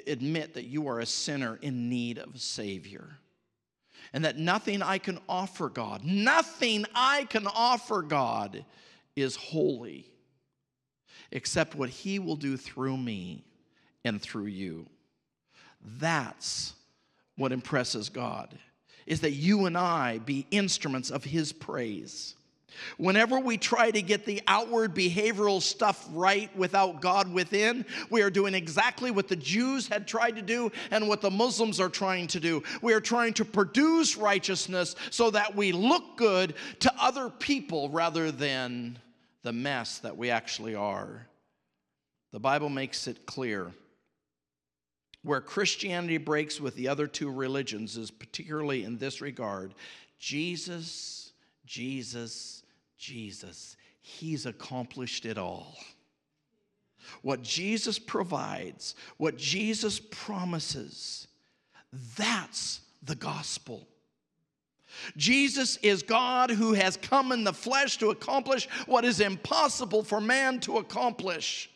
[0.07, 3.09] Admit that you are a sinner in need of a Savior
[4.13, 8.65] and that nothing I can offer God, nothing I can offer God
[9.17, 10.07] is holy
[11.31, 13.45] except what He will do through me
[14.05, 14.87] and through you.
[15.99, 16.75] That's
[17.37, 18.57] what impresses God,
[19.07, 22.35] is that you and I be instruments of His praise.
[22.97, 28.31] Whenever we try to get the outward behavioral stuff right without God within, we are
[28.31, 32.27] doing exactly what the Jews had tried to do and what the Muslims are trying
[32.29, 32.63] to do.
[32.81, 38.31] We are trying to produce righteousness so that we look good to other people rather
[38.31, 38.99] than
[39.43, 41.27] the mess that we actually are.
[42.33, 43.73] The Bible makes it clear
[45.23, 49.75] where Christianity breaks with the other two religions is particularly in this regard
[50.19, 51.33] Jesus,
[51.67, 52.62] Jesus,
[53.03, 53.77] Jesus.
[54.01, 55.77] He's accomplished it all.
[57.23, 61.27] What Jesus provides, what Jesus promises,
[62.17, 63.89] that's the gospel.
[65.17, 70.21] Jesus is God who has come in the flesh to accomplish what is impossible for
[70.21, 71.71] man to accomplish.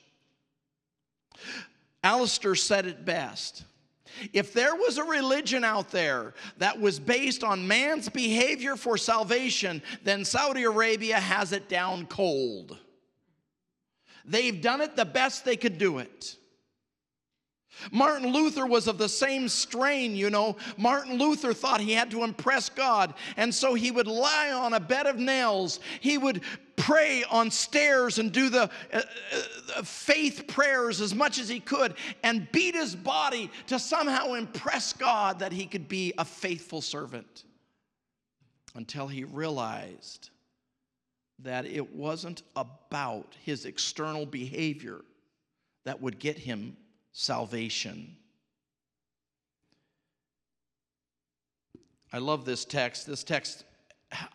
[2.05, 3.65] Alistair said it best.
[4.33, 9.83] If there was a religion out there that was based on man's behavior for salvation,
[10.05, 12.79] then Saudi Arabia has it down cold.
[14.25, 16.37] They've done it the best they could do it.
[17.93, 20.57] Martin Luther was of the same strain, you know.
[20.77, 24.81] Martin Luther thought he had to impress God, and so he would lie on a
[24.81, 25.81] bed of nails.
[26.01, 26.43] He would
[26.77, 29.03] pray on stairs and do the uh,
[29.77, 34.93] uh, faith prayers as much as he could and beat his body to somehow impress
[34.93, 37.45] God that he could be a faithful servant
[38.75, 40.31] until he realized
[41.41, 45.01] that it wasn't about his external behavior
[45.85, 46.77] that would get him
[47.13, 48.17] salvation.
[52.13, 53.07] I love this text.
[53.07, 53.65] This text,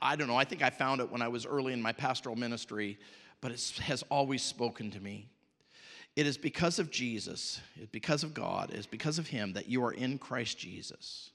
[0.01, 2.35] I don't know, I think I found it when I was early in my pastoral
[2.35, 2.99] ministry,
[3.39, 5.27] but it has always spoken to me.
[6.15, 7.61] It is because of Jesus,
[7.91, 11.31] because of God, it's because of Him that you are in Christ Jesus.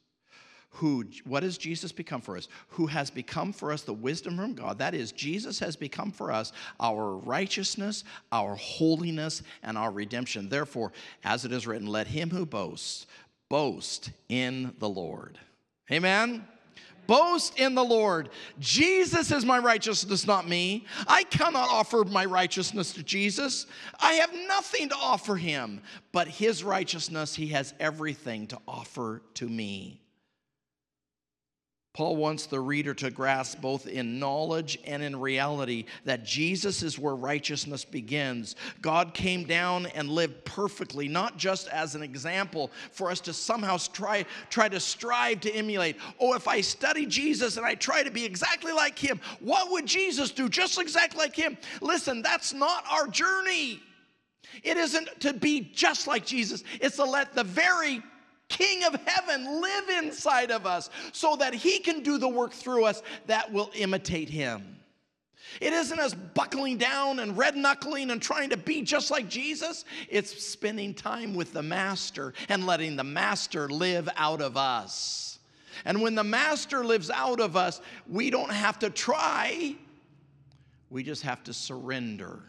[0.70, 2.48] Who what has jesus become for us?
[2.70, 4.78] Who has become for us the wisdom from god.
[4.78, 10.50] That is jesus has become for us our righteousness our holiness and our redemption.
[10.50, 10.92] Therefore
[11.24, 13.06] as it is written let him who boasts
[13.48, 15.38] boast in the lord.
[15.90, 16.44] Amen
[17.06, 18.30] boast in the Lord.
[18.58, 20.86] Jesus is my righteousness, not me.
[21.06, 23.66] I cannot offer my righteousness to Jesus.
[24.00, 25.82] I have nothing to offer him,
[26.12, 30.05] but his righteousness, he has everything to offer to me.
[31.96, 36.98] Paul wants the reader to grasp both in knowledge and in reality that Jesus is
[36.98, 38.54] where righteousness begins.
[38.82, 43.78] God came down and lived perfectly, not just as an example for us to somehow
[43.94, 45.96] try, try to strive to emulate.
[46.20, 49.86] Oh, if I study Jesus and I try to be exactly like him, what would
[49.86, 50.50] Jesus do?
[50.50, 51.56] Just exactly like him.
[51.80, 53.80] Listen, that's not our journey.
[54.62, 58.02] It isn't to be just like Jesus, it's to let the very
[58.48, 62.84] King of heaven live inside of us so that he can do the work through
[62.84, 64.76] us that will imitate him.
[65.60, 69.84] It isn't us buckling down and red knuckling and trying to be just like Jesus.
[70.08, 75.38] It's spending time with the Master and letting the Master live out of us.
[75.84, 79.76] And when the Master lives out of us, we don't have to try,
[80.90, 82.42] we just have to surrender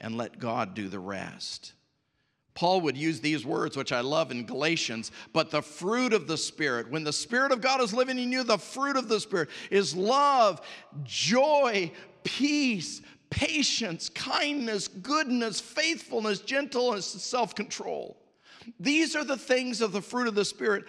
[0.00, 1.73] and let God do the rest.
[2.54, 6.38] Paul would use these words, which I love in Galatians, but the fruit of the
[6.38, 9.48] Spirit, when the Spirit of God is living in you, the fruit of the Spirit
[9.70, 10.60] is love,
[11.02, 11.90] joy,
[12.22, 18.16] peace, patience, kindness, goodness, faithfulness, gentleness, self control.
[18.78, 20.84] These are the things of the fruit of the Spirit.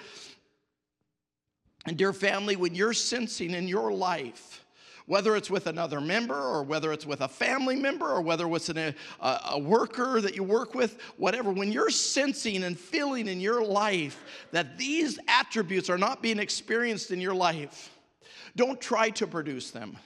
[1.87, 4.64] And, dear family, when you're sensing in your life,
[5.07, 8.69] whether it's with another member or whether it's with a family member or whether it's
[8.69, 13.39] a, a, a worker that you work with, whatever, when you're sensing and feeling in
[13.39, 17.91] your life that these attributes are not being experienced in your life,
[18.55, 19.97] don't try to produce them.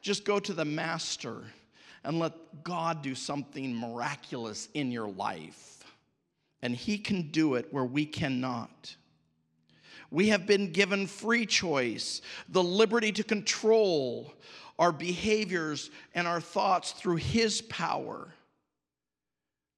[0.00, 1.42] Just go to the master
[2.04, 5.84] and let God do something miraculous in your life.
[6.62, 8.94] And He can do it where we cannot.
[10.10, 14.32] We have been given free choice, the liberty to control
[14.78, 18.32] our behaviors and our thoughts through His power.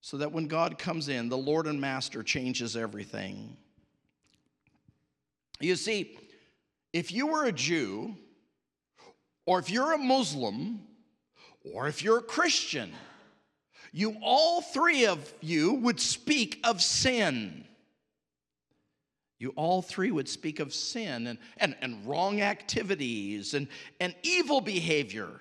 [0.01, 3.57] So that when God comes in, the Lord and Master changes everything.
[5.61, 6.17] You see,
[6.93, 8.15] if you were a Jew,
[9.45, 10.81] or if you're a Muslim,
[11.75, 12.93] or if you're a Christian,
[13.93, 17.68] you all three of you would speak of sin.
[19.39, 23.69] You all three would speak of sin and, and, and wrong activities and,
[24.01, 25.41] and evil behavior.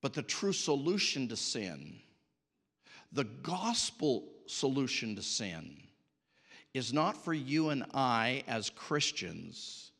[0.00, 2.00] But the true solution to sin,
[3.12, 5.76] the gospel solution to sin,
[6.72, 9.92] is not for you and I as Christians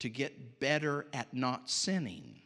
[0.00, 2.42] to get better at not sinning.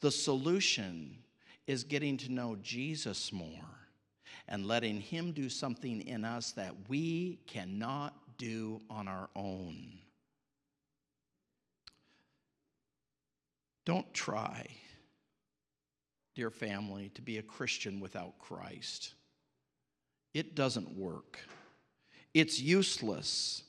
[0.00, 1.18] The solution
[1.66, 3.81] is getting to know Jesus more
[4.48, 9.98] and letting Him do something in us that we cannot do on our own.
[13.84, 14.66] Don't try,
[16.34, 19.14] dear family, to be a Christian without Christ.
[20.34, 21.38] it doesn't work.
[22.32, 23.64] It's useless.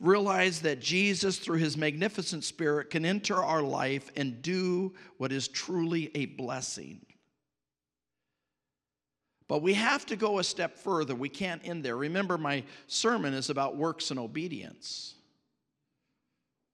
[0.00, 5.48] Realize that Jesus, through his magnificent spirit, can enter our life and do what is
[5.48, 7.04] truly a blessing.
[9.52, 11.14] But we have to go a step further.
[11.14, 11.94] We can't end there.
[11.94, 15.12] Remember, my sermon is about works and obedience.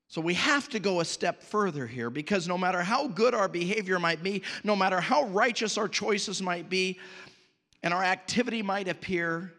[0.06, 3.48] So we have to go a step further here because no matter how good our
[3.48, 7.00] behavior might be, no matter how righteous our choices might be,
[7.82, 9.52] and our activity might appear,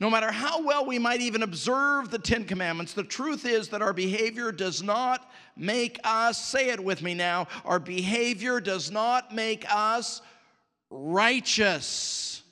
[0.00, 3.82] no matter how well we might even observe the Ten Commandments, the truth is that
[3.82, 9.34] our behavior does not make us, say it with me now, our behavior does not
[9.34, 10.22] make us
[10.92, 12.42] righteous.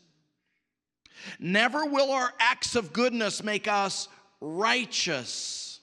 [1.38, 4.08] Never will our acts of goodness make us
[4.40, 5.80] righteous.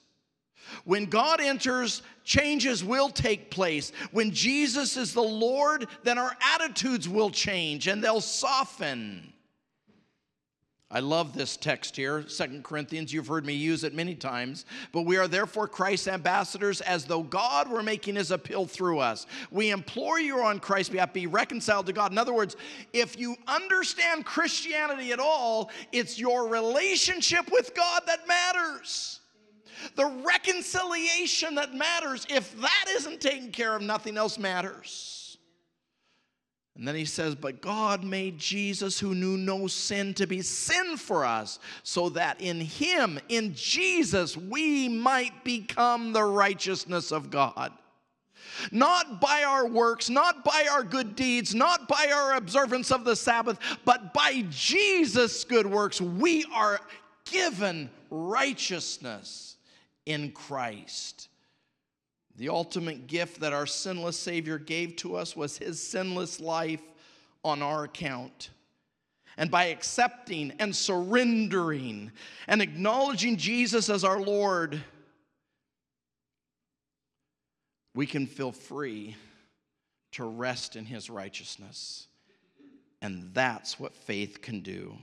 [0.84, 3.92] When God enters, changes will take place.
[4.10, 9.32] When Jesus is the Lord, then our attitudes will change and they'll soften.
[10.90, 13.12] I love this text here, Second Corinthians.
[13.12, 14.64] You've heard me use it many times.
[14.90, 19.26] But we are therefore Christ's ambassadors as though God were making his appeal through us.
[19.50, 22.10] We implore you on Christ's behalf, be reconciled to God.
[22.10, 22.56] In other words,
[22.94, 29.20] if you understand Christianity at all, it's your relationship with God that matters.
[29.94, 32.26] The reconciliation that matters.
[32.30, 35.17] If that isn't taken care of, nothing else matters.
[36.78, 40.96] And then he says, But God made Jesus, who knew no sin, to be sin
[40.96, 47.72] for us, so that in him, in Jesus, we might become the righteousness of God.
[48.70, 53.16] Not by our works, not by our good deeds, not by our observance of the
[53.16, 56.80] Sabbath, but by Jesus' good works, we are
[57.24, 59.56] given righteousness
[60.06, 61.28] in Christ.
[62.38, 66.82] The ultimate gift that our sinless Savior gave to us was his sinless life
[67.44, 68.50] on our account.
[69.36, 72.12] And by accepting and surrendering
[72.46, 74.80] and acknowledging Jesus as our Lord,
[77.92, 79.16] we can feel free
[80.12, 82.06] to rest in his righteousness.
[83.02, 84.96] And that's what faith can do.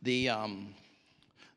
[0.00, 0.74] The, um,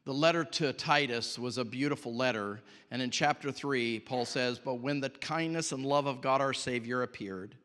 [0.06, 2.62] the letter to Titus was a beautiful letter.
[2.92, 6.54] And in chapter 3, Paul says, But when the kindness and love of God our
[6.54, 7.56] Savior appeared,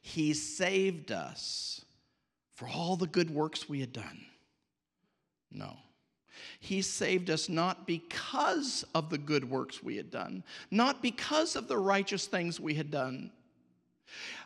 [0.00, 1.84] he saved us
[2.54, 4.24] for all the good works we had done.
[5.50, 5.76] No.
[6.60, 11.68] He saved us not because of the good works we had done, not because of
[11.68, 13.30] the righteous things we had done,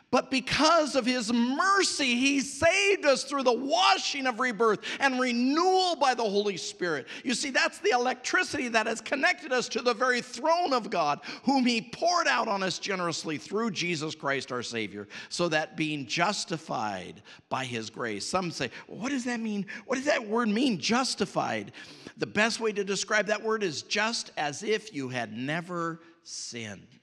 [0.09, 5.97] but because of his mercy, he saved us through the washing of rebirth and renewal
[5.97, 7.07] by the Holy Spirit.
[7.25, 11.19] You see, that's the electricity that has connected us to the very throne of God,
[11.43, 16.05] whom he poured out on us generously through Jesus Christ our Savior, so that being
[16.05, 18.25] justified by his grace.
[18.25, 19.65] Some say, well, what does that mean?
[19.87, 21.73] What does that word mean, justified?
[22.15, 26.96] The best way to describe that word is just as if you had never sinned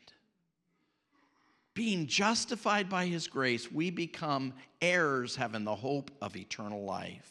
[1.75, 7.31] being justified by his grace, we become heirs having the hope of eternal life.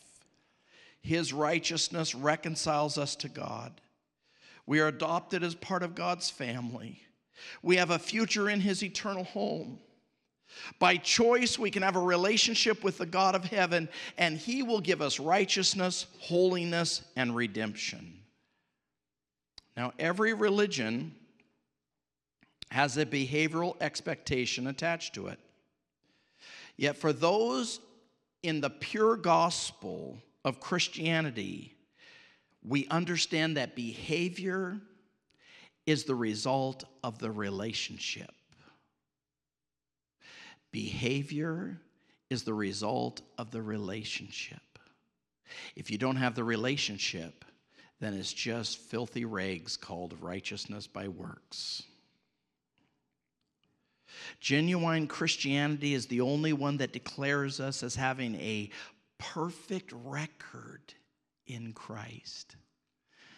[1.02, 3.82] His righteousness reconciles us to God.
[4.66, 7.02] We are adopted as part of God's family.
[7.62, 9.80] We have a future in his eternal home.
[10.80, 14.80] By choice, we can have a relationship with the God of heaven, and he will
[14.80, 18.20] give us righteousness, holiness, and redemption.
[19.76, 21.16] Now, every religion
[22.74, 25.38] has a behavioral expectation attached to it.
[26.76, 27.80] Yet, for those
[28.42, 31.76] in the pure gospel of Christianity,
[32.64, 34.82] we understand that behavior
[35.86, 38.34] is the result of the relationship.
[40.72, 41.80] Behavior
[42.32, 44.80] is the result of the relationship.
[45.76, 47.46] If you don't have the relationship,
[48.00, 51.84] then it's just filthy rags called righteousness by works.
[54.44, 58.70] Genuine Christianity is the only one that declares us as having a
[59.18, 60.82] perfect record
[61.48, 62.58] in Christ.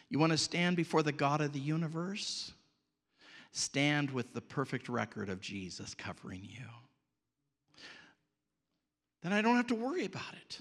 [0.10, 2.54] You want to stand before the God of the universe?
[3.52, 6.66] Stand with the perfect record of Jesus covering you.
[9.22, 10.58] Then I don't have to worry about it.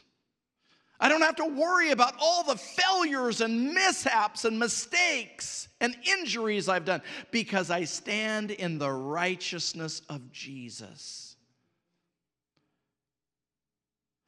[1.01, 6.69] I don't have to worry about all the failures and mishaps and mistakes and injuries
[6.69, 11.35] I've done because I stand in the righteousness of Jesus.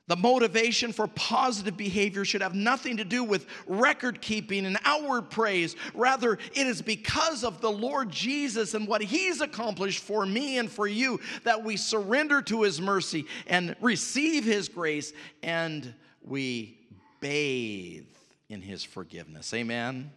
[0.09, 5.31] The motivation for positive behavior should have nothing to do with record keeping and outward
[5.31, 5.75] praise.
[5.95, 10.71] Rather, it is because of the Lord Jesus and what He's accomplished for me and
[10.71, 15.13] for you that we surrender to His mercy and receive His grace
[15.43, 15.93] and
[16.27, 16.79] we
[17.21, 18.05] bathe
[18.49, 19.55] in his forgiveness.
[19.55, 20.11] Amen.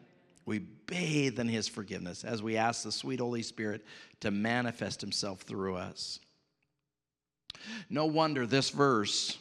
[0.46, 3.86] We bathe in his forgiveness as we ask the sweet Holy Spirit
[4.22, 6.20] to manifest himself through us.
[7.90, 9.38] No wonder this verse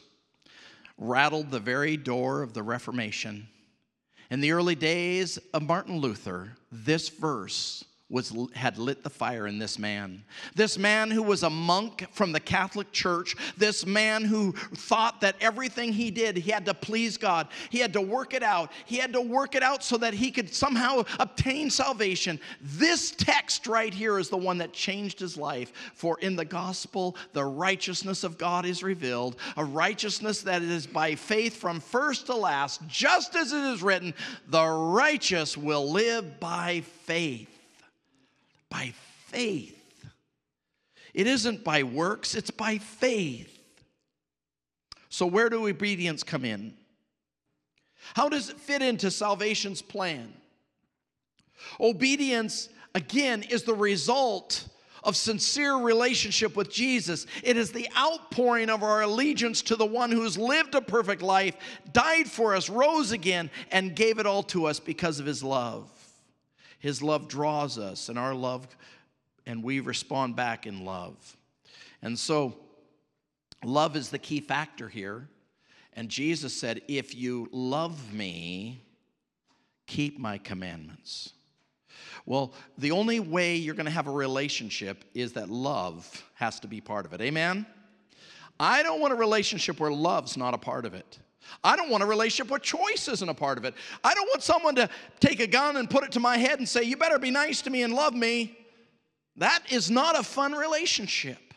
[0.97, 3.47] rattled the very door of the Reformation.
[4.29, 9.59] In the early days of Martin Luther, this verse was, had lit the fire in
[9.59, 10.23] this man.
[10.55, 15.35] This man who was a monk from the Catholic Church, this man who thought that
[15.39, 17.47] everything he did, he had to please God.
[17.69, 18.71] He had to work it out.
[18.85, 22.39] He had to work it out so that he could somehow obtain salvation.
[22.61, 25.71] This text right here is the one that changed his life.
[25.93, 31.13] For in the gospel, the righteousness of God is revealed, a righteousness that is by
[31.13, 34.15] faith from first to last, just as it is written,
[34.47, 37.48] the righteous will live by faith
[38.69, 38.93] by
[39.27, 39.75] faith.
[41.13, 43.55] It isn't by works, it's by faith.
[45.09, 46.73] So, where do obedience come in?
[48.13, 50.33] How does it fit into salvation's plan?
[51.79, 54.67] Obedience, again, is the result
[55.03, 57.25] of sincere relationship with Jesus.
[57.43, 61.55] It is the outpouring of our allegiance to the one who's lived a perfect life,
[61.93, 65.89] died for us, rose again, and gave it all to us because of his love.
[66.79, 68.67] His love draws us, and our love,
[69.45, 71.37] and we respond back in love.
[72.01, 72.55] And so,
[73.63, 75.27] love is the key factor here.
[75.93, 78.81] And Jesus said, If you love me,
[79.87, 81.33] keep my commandments.
[82.25, 86.67] Well, the only way you're going to have a relationship is that love has to
[86.67, 87.21] be part of it.
[87.21, 87.65] Amen?
[88.59, 91.17] I don't want a relationship where love's not a part of it.
[91.63, 93.73] I don't want a relationship where choice isn't a part of it.
[94.03, 94.89] I don't want someone to
[95.19, 97.61] take a gun and put it to my head and say, You better be nice
[97.63, 98.57] to me and love me.
[99.37, 101.37] That is not a fun relationship.
[101.37, 101.55] It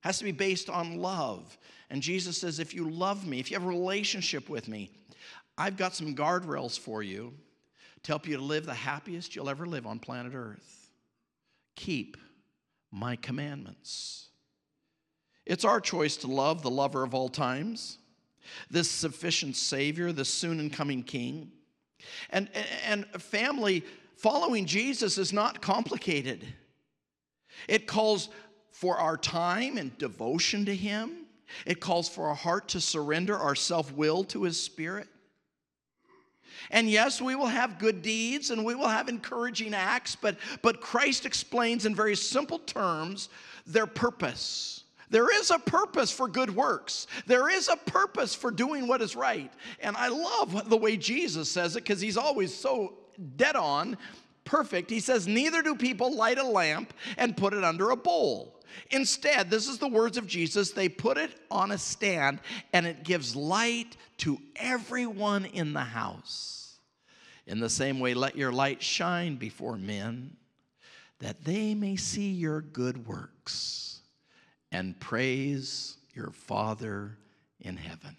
[0.00, 1.58] has to be based on love.
[1.90, 4.90] And Jesus says, If you love me, if you have a relationship with me,
[5.56, 7.34] I've got some guardrails for you
[8.02, 10.90] to help you to live the happiest you'll ever live on planet Earth.
[11.74, 12.16] Keep
[12.90, 14.28] my commandments.
[15.44, 17.98] It's our choice to love the lover of all times
[18.70, 21.52] this sufficient Savior, this soon and coming King.
[22.30, 22.48] And,
[22.86, 23.84] and family,
[24.16, 26.44] following Jesus is not complicated.
[27.66, 28.28] It calls
[28.70, 31.26] for our time and devotion to Him.
[31.66, 35.08] It calls for our heart to surrender our self will to His Spirit.
[36.70, 40.80] And yes, we will have good deeds and we will have encouraging acts, but, but
[40.80, 43.28] Christ explains in very simple terms
[43.66, 44.77] their purpose.
[45.10, 47.06] There is a purpose for good works.
[47.26, 49.50] There is a purpose for doing what is right.
[49.80, 52.94] And I love the way Jesus says it because he's always so
[53.36, 53.96] dead on,
[54.44, 54.90] perfect.
[54.90, 58.60] He says, Neither do people light a lamp and put it under a bowl.
[58.90, 62.38] Instead, this is the words of Jesus, they put it on a stand
[62.74, 66.78] and it gives light to everyone in the house.
[67.46, 70.36] In the same way, let your light shine before men
[71.20, 73.87] that they may see your good works
[74.72, 77.16] and praise your Father
[77.60, 78.16] in heaven.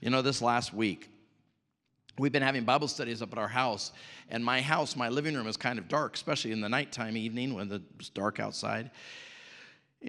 [0.00, 1.10] You know, this last week,
[2.18, 3.92] we've been having Bible studies up at our house,
[4.28, 7.54] and my house, my living room is kind of dark, especially in the nighttime evening
[7.54, 8.90] when it's dark outside.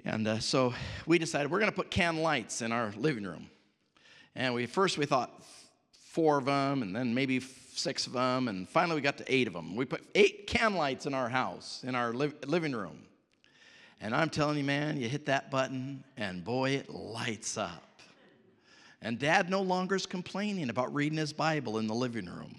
[0.04, 0.74] And uh, so
[1.06, 3.48] we decided we're going to put can lights in our living room.
[4.34, 5.30] And we first we thought
[5.92, 9.46] four of them, and then maybe six of them, and finally we got to eight
[9.46, 9.76] of them.
[9.76, 12.98] We put eight can lights in our house, in our li- living room.
[14.00, 18.00] And I'm telling you, man, you hit that button, and boy, it lights up.
[19.00, 22.54] And dad no longer is complaining about reading his Bible in the living room.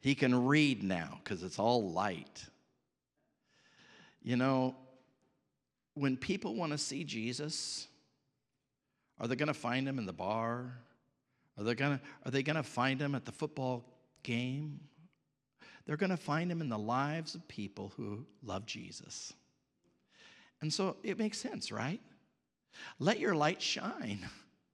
[0.00, 2.44] He can read now because it's all light.
[4.22, 4.74] You know,
[5.94, 7.86] when people want to see Jesus,
[9.18, 10.78] are they going to find him in the bar?
[11.56, 13.84] Are they going to, are they going to find him at the football
[14.22, 14.80] game?
[15.86, 19.32] They're going to find him in the lives of people who love Jesus.
[20.64, 22.00] And so it makes sense, right?
[22.98, 24.26] Let your light shine.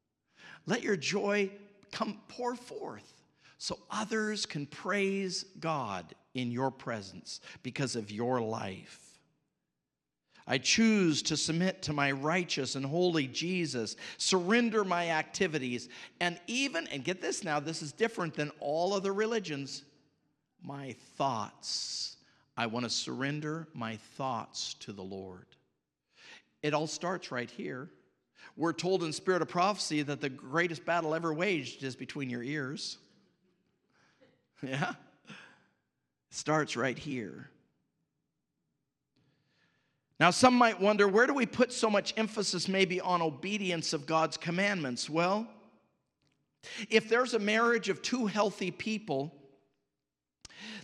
[0.66, 1.50] Let your joy
[1.90, 3.12] come pour forth
[3.58, 9.00] so others can praise God in your presence because of your life.
[10.46, 15.88] I choose to submit to my righteous and holy Jesus, surrender my activities,
[16.20, 19.82] and even, and get this now, this is different than all other religions,
[20.62, 22.16] my thoughts.
[22.56, 25.46] I want to surrender my thoughts to the Lord.
[26.62, 27.88] It all starts right here.
[28.56, 32.42] We're told in Spirit of Prophecy that the greatest battle ever waged is between your
[32.42, 32.98] ears.
[34.62, 34.90] Yeah?
[35.26, 37.48] It starts right here.
[40.20, 44.04] Now, some might wonder where do we put so much emphasis maybe on obedience of
[44.04, 45.08] God's commandments?
[45.08, 45.48] Well,
[46.90, 49.34] If there's a marriage of two healthy people,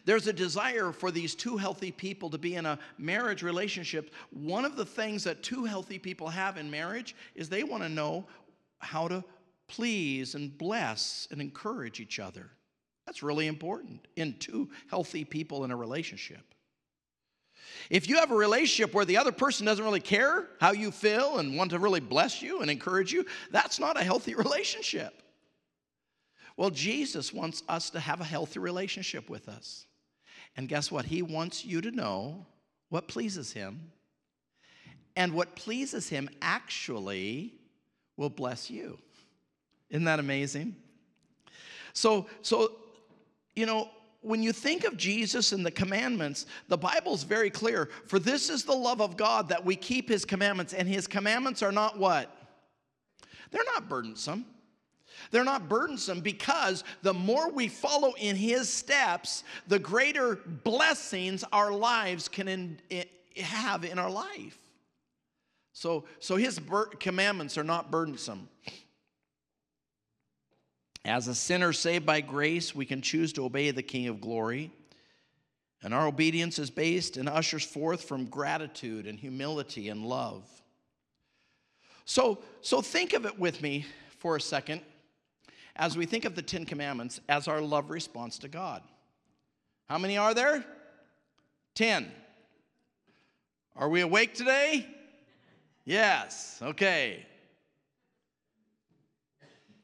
[0.07, 4.15] there's a desire for these two healthy people to be in a marriage relationship.
[4.31, 7.89] One of the things that two healthy people have in marriage is they want to
[7.89, 8.25] know
[8.79, 9.25] how to
[9.67, 12.49] please and bless and encourage each other.
[13.05, 16.55] That's really important in two healthy people in a relationship.
[17.91, 21.39] If you have a relationship where the other person doesn't really care how you feel
[21.39, 25.21] and want to really bless you and encourage you, that's not a healthy relationship.
[26.57, 29.86] Well, Jesus wants us to have a healthy relationship with us.
[30.57, 31.05] And guess what?
[31.05, 32.47] He wants you to know
[32.89, 33.91] what pleases him.
[35.15, 37.55] And what pleases him actually
[38.17, 38.99] will bless you.
[39.91, 40.77] Isn't that amazing?
[41.93, 42.73] So, so
[43.55, 43.89] you know,
[44.21, 47.89] when you think of Jesus and the commandments, the Bible's very clear.
[48.07, 51.63] For this is the love of God that we keep his commandments, and his commandments
[51.63, 52.31] are not what?
[53.51, 54.45] They're not burdensome.
[55.31, 61.73] They're not burdensome because the more we follow in His steps, the greater blessings our
[61.73, 63.05] lives can in, in,
[63.37, 64.59] have in our life.
[65.73, 68.49] So, so His bur- commandments are not burdensome.
[71.05, 74.73] As a sinner saved by grace, we can choose to obey the King of glory.
[75.83, 80.45] And our obedience is based and ushers forth from gratitude and humility and love.
[82.07, 83.87] So, so think of it with me
[84.19, 84.81] for a second
[85.77, 88.83] as we think of the Ten Commandments as our love response to God.
[89.89, 90.65] How many are there?
[91.75, 92.11] Ten.
[93.77, 94.87] Are we awake today?
[95.85, 97.25] Yes, okay.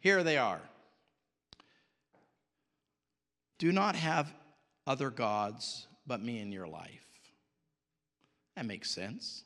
[0.01, 0.61] Here they are.
[3.59, 4.33] Do not have
[4.87, 7.07] other gods but me in your life.
[8.57, 9.45] That makes sense.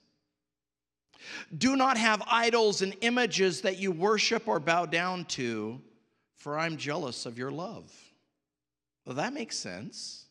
[1.57, 5.81] Do not have idols and images that you worship or bow down to
[6.37, 7.93] for I'm jealous of your love.
[9.05, 10.27] Well, that makes sense.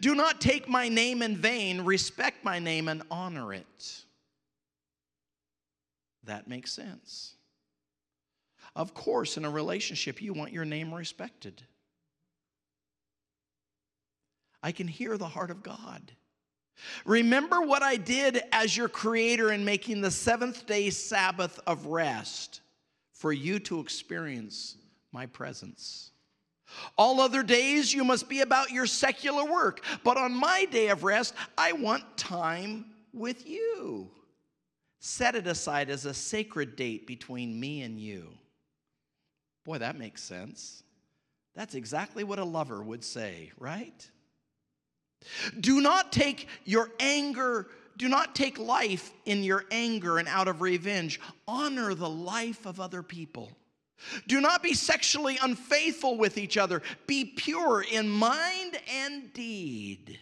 [0.00, 4.04] Do not take my name in vain, respect my name and honor it.
[6.24, 7.34] That makes sense.
[8.74, 11.62] Of course, in a relationship, you want your name respected.
[14.62, 16.12] I can hear the heart of God.
[17.04, 22.60] Remember what I did as your creator in making the seventh day Sabbath of rest
[23.18, 24.76] for you to experience
[25.12, 26.12] my presence.
[26.96, 31.02] All other days you must be about your secular work, but on my day of
[31.02, 34.08] rest, I want time with you.
[35.00, 38.28] Set it aside as a sacred date between me and you.
[39.64, 40.84] Boy, that makes sense.
[41.56, 44.08] That's exactly what a lover would say, right?
[45.58, 47.66] Do not take your anger
[47.98, 51.20] do not take life in your anger and out of revenge.
[51.46, 53.50] Honor the life of other people.
[54.28, 56.80] Do not be sexually unfaithful with each other.
[57.08, 60.18] Be pure in mind and deed.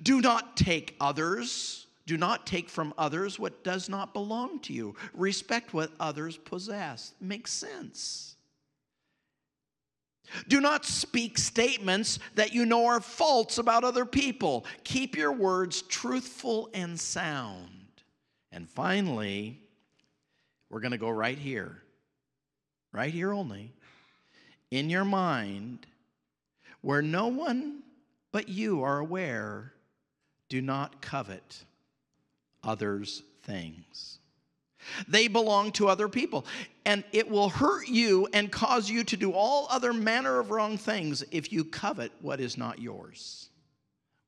[0.00, 1.86] Do not take others.
[2.06, 4.94] Do not take from others what does not belong to you.
[5.14, 7.14] Respect what others possess.
[7.20, 8.36] Makes sense.
[10.46, 14.66] Do not speak statements that you know are false about other people.
[14.84, 17.70] Keep your words truthful and sound.
[18.52, 19.60] And finally,
[20.70, 21.82] we're going to go right here,
[22.92, 23.72] right here only,
[24.70, 25.86] in your mind,
[26.80, 27.82] where no one
[28.32, 29.72] but you are aware,
[30.48, 31.64] do not covet
[32.62, 34.17] others' things.
[35.06, 36.46] They belong to other people.
[36.84, 40.78] And it will hurt you and cause you to do all other manner of wrong
[40.78, 43.48] things if you covet what is not yours.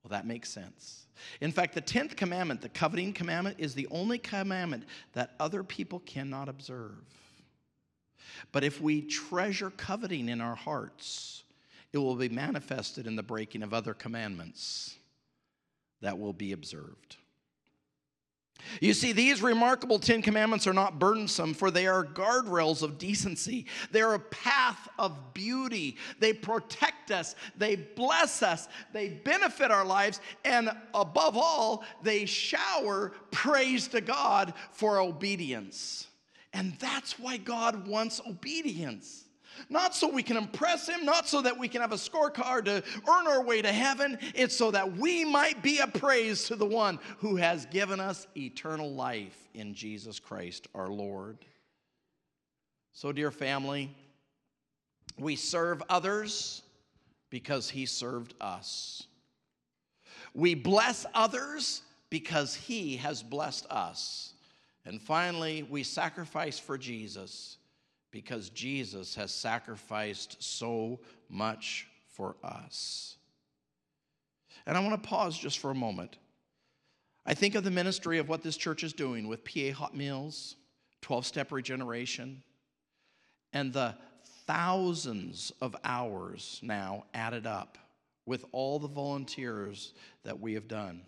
[0.03, 1.07] Well, that makes sense.
[1.41, 6.01] In fact, the 10th commandment, the coveting commandment, is the only commandment that other people
[6.01, 7.05] cannot observe.
[8.53, 11.45] But if we treasure coveting in our hearts,
[11.93, 14.97] it will be manifested in the breaking of other commandments
[16.01, 17.17] that will be observed.
[18.81, 23.67] You see, these remarkable Ten Commandments are not burdensome, for they are guardrails of decency.
[23.91, 25.97] They're a path of beauty.
[26.19, 33.13] They protect us, they bless us, they benefit our lives, and above all, they shower
[33.31, 36.07] praise to God for obedience.
[36.53, 39.25] And that's why God wants obedience.
[39.69, 42.83] Not so we can impress him, not so that we can have a scorecard to
[43.09, 44.19] earn our way to heaven.
[44.35, 48.27] It's so that we might be a praise to the one who has given us
[48.37, 51.39] eternal life in Jesus Christ our Lord.
[52.93, 53.95] So, dear family,
[55.19, 56.63] we serve others
[57.31, 59.07] because he served us.
[60.35, 64.35] We bless others because he has blessed us.
[64.85, 67.59] And finally, we sacrifice for Jesus
[68.11, 73.17] because Jesus has sacrificed so much for us.
[74.67, 76.17] And I want to pause just for a moment.
[77.25, 80.57] I think of the ministry of what this church is doing with PA Hot Meals,
[81.03, 82.43] 12 step regeneration,
[83.53, 83.95] and the
[84.47, 87.79] thousands of hours now added up
[88.27, 89.95] with all the volunteers
[90.25, 91.03] that we have done.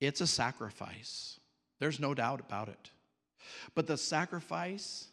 [0.00, 1.38] It's a sacrifice.
[1.78, 2.90] There's no doubt about it.
[3.74, 5.09] But the sacrifice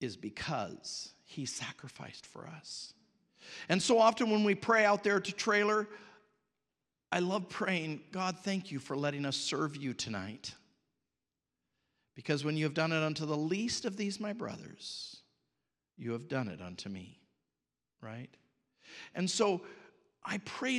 [0.00, 2.94] is because he sacrificed for us.
[3.68, 5.88] And so often when we pray out there to trailer,
[7.12, 10.54] I love praying, God, thank you for letting us serve you tonight.
[12.14, 15.16] Because when you have done it unto the least of these, my brothers,
[15.96, 17.18] you have done it unto me,
[18.00, 18.30] right?
[19.14, 19.62] And so
[20.24, 20.68] I praise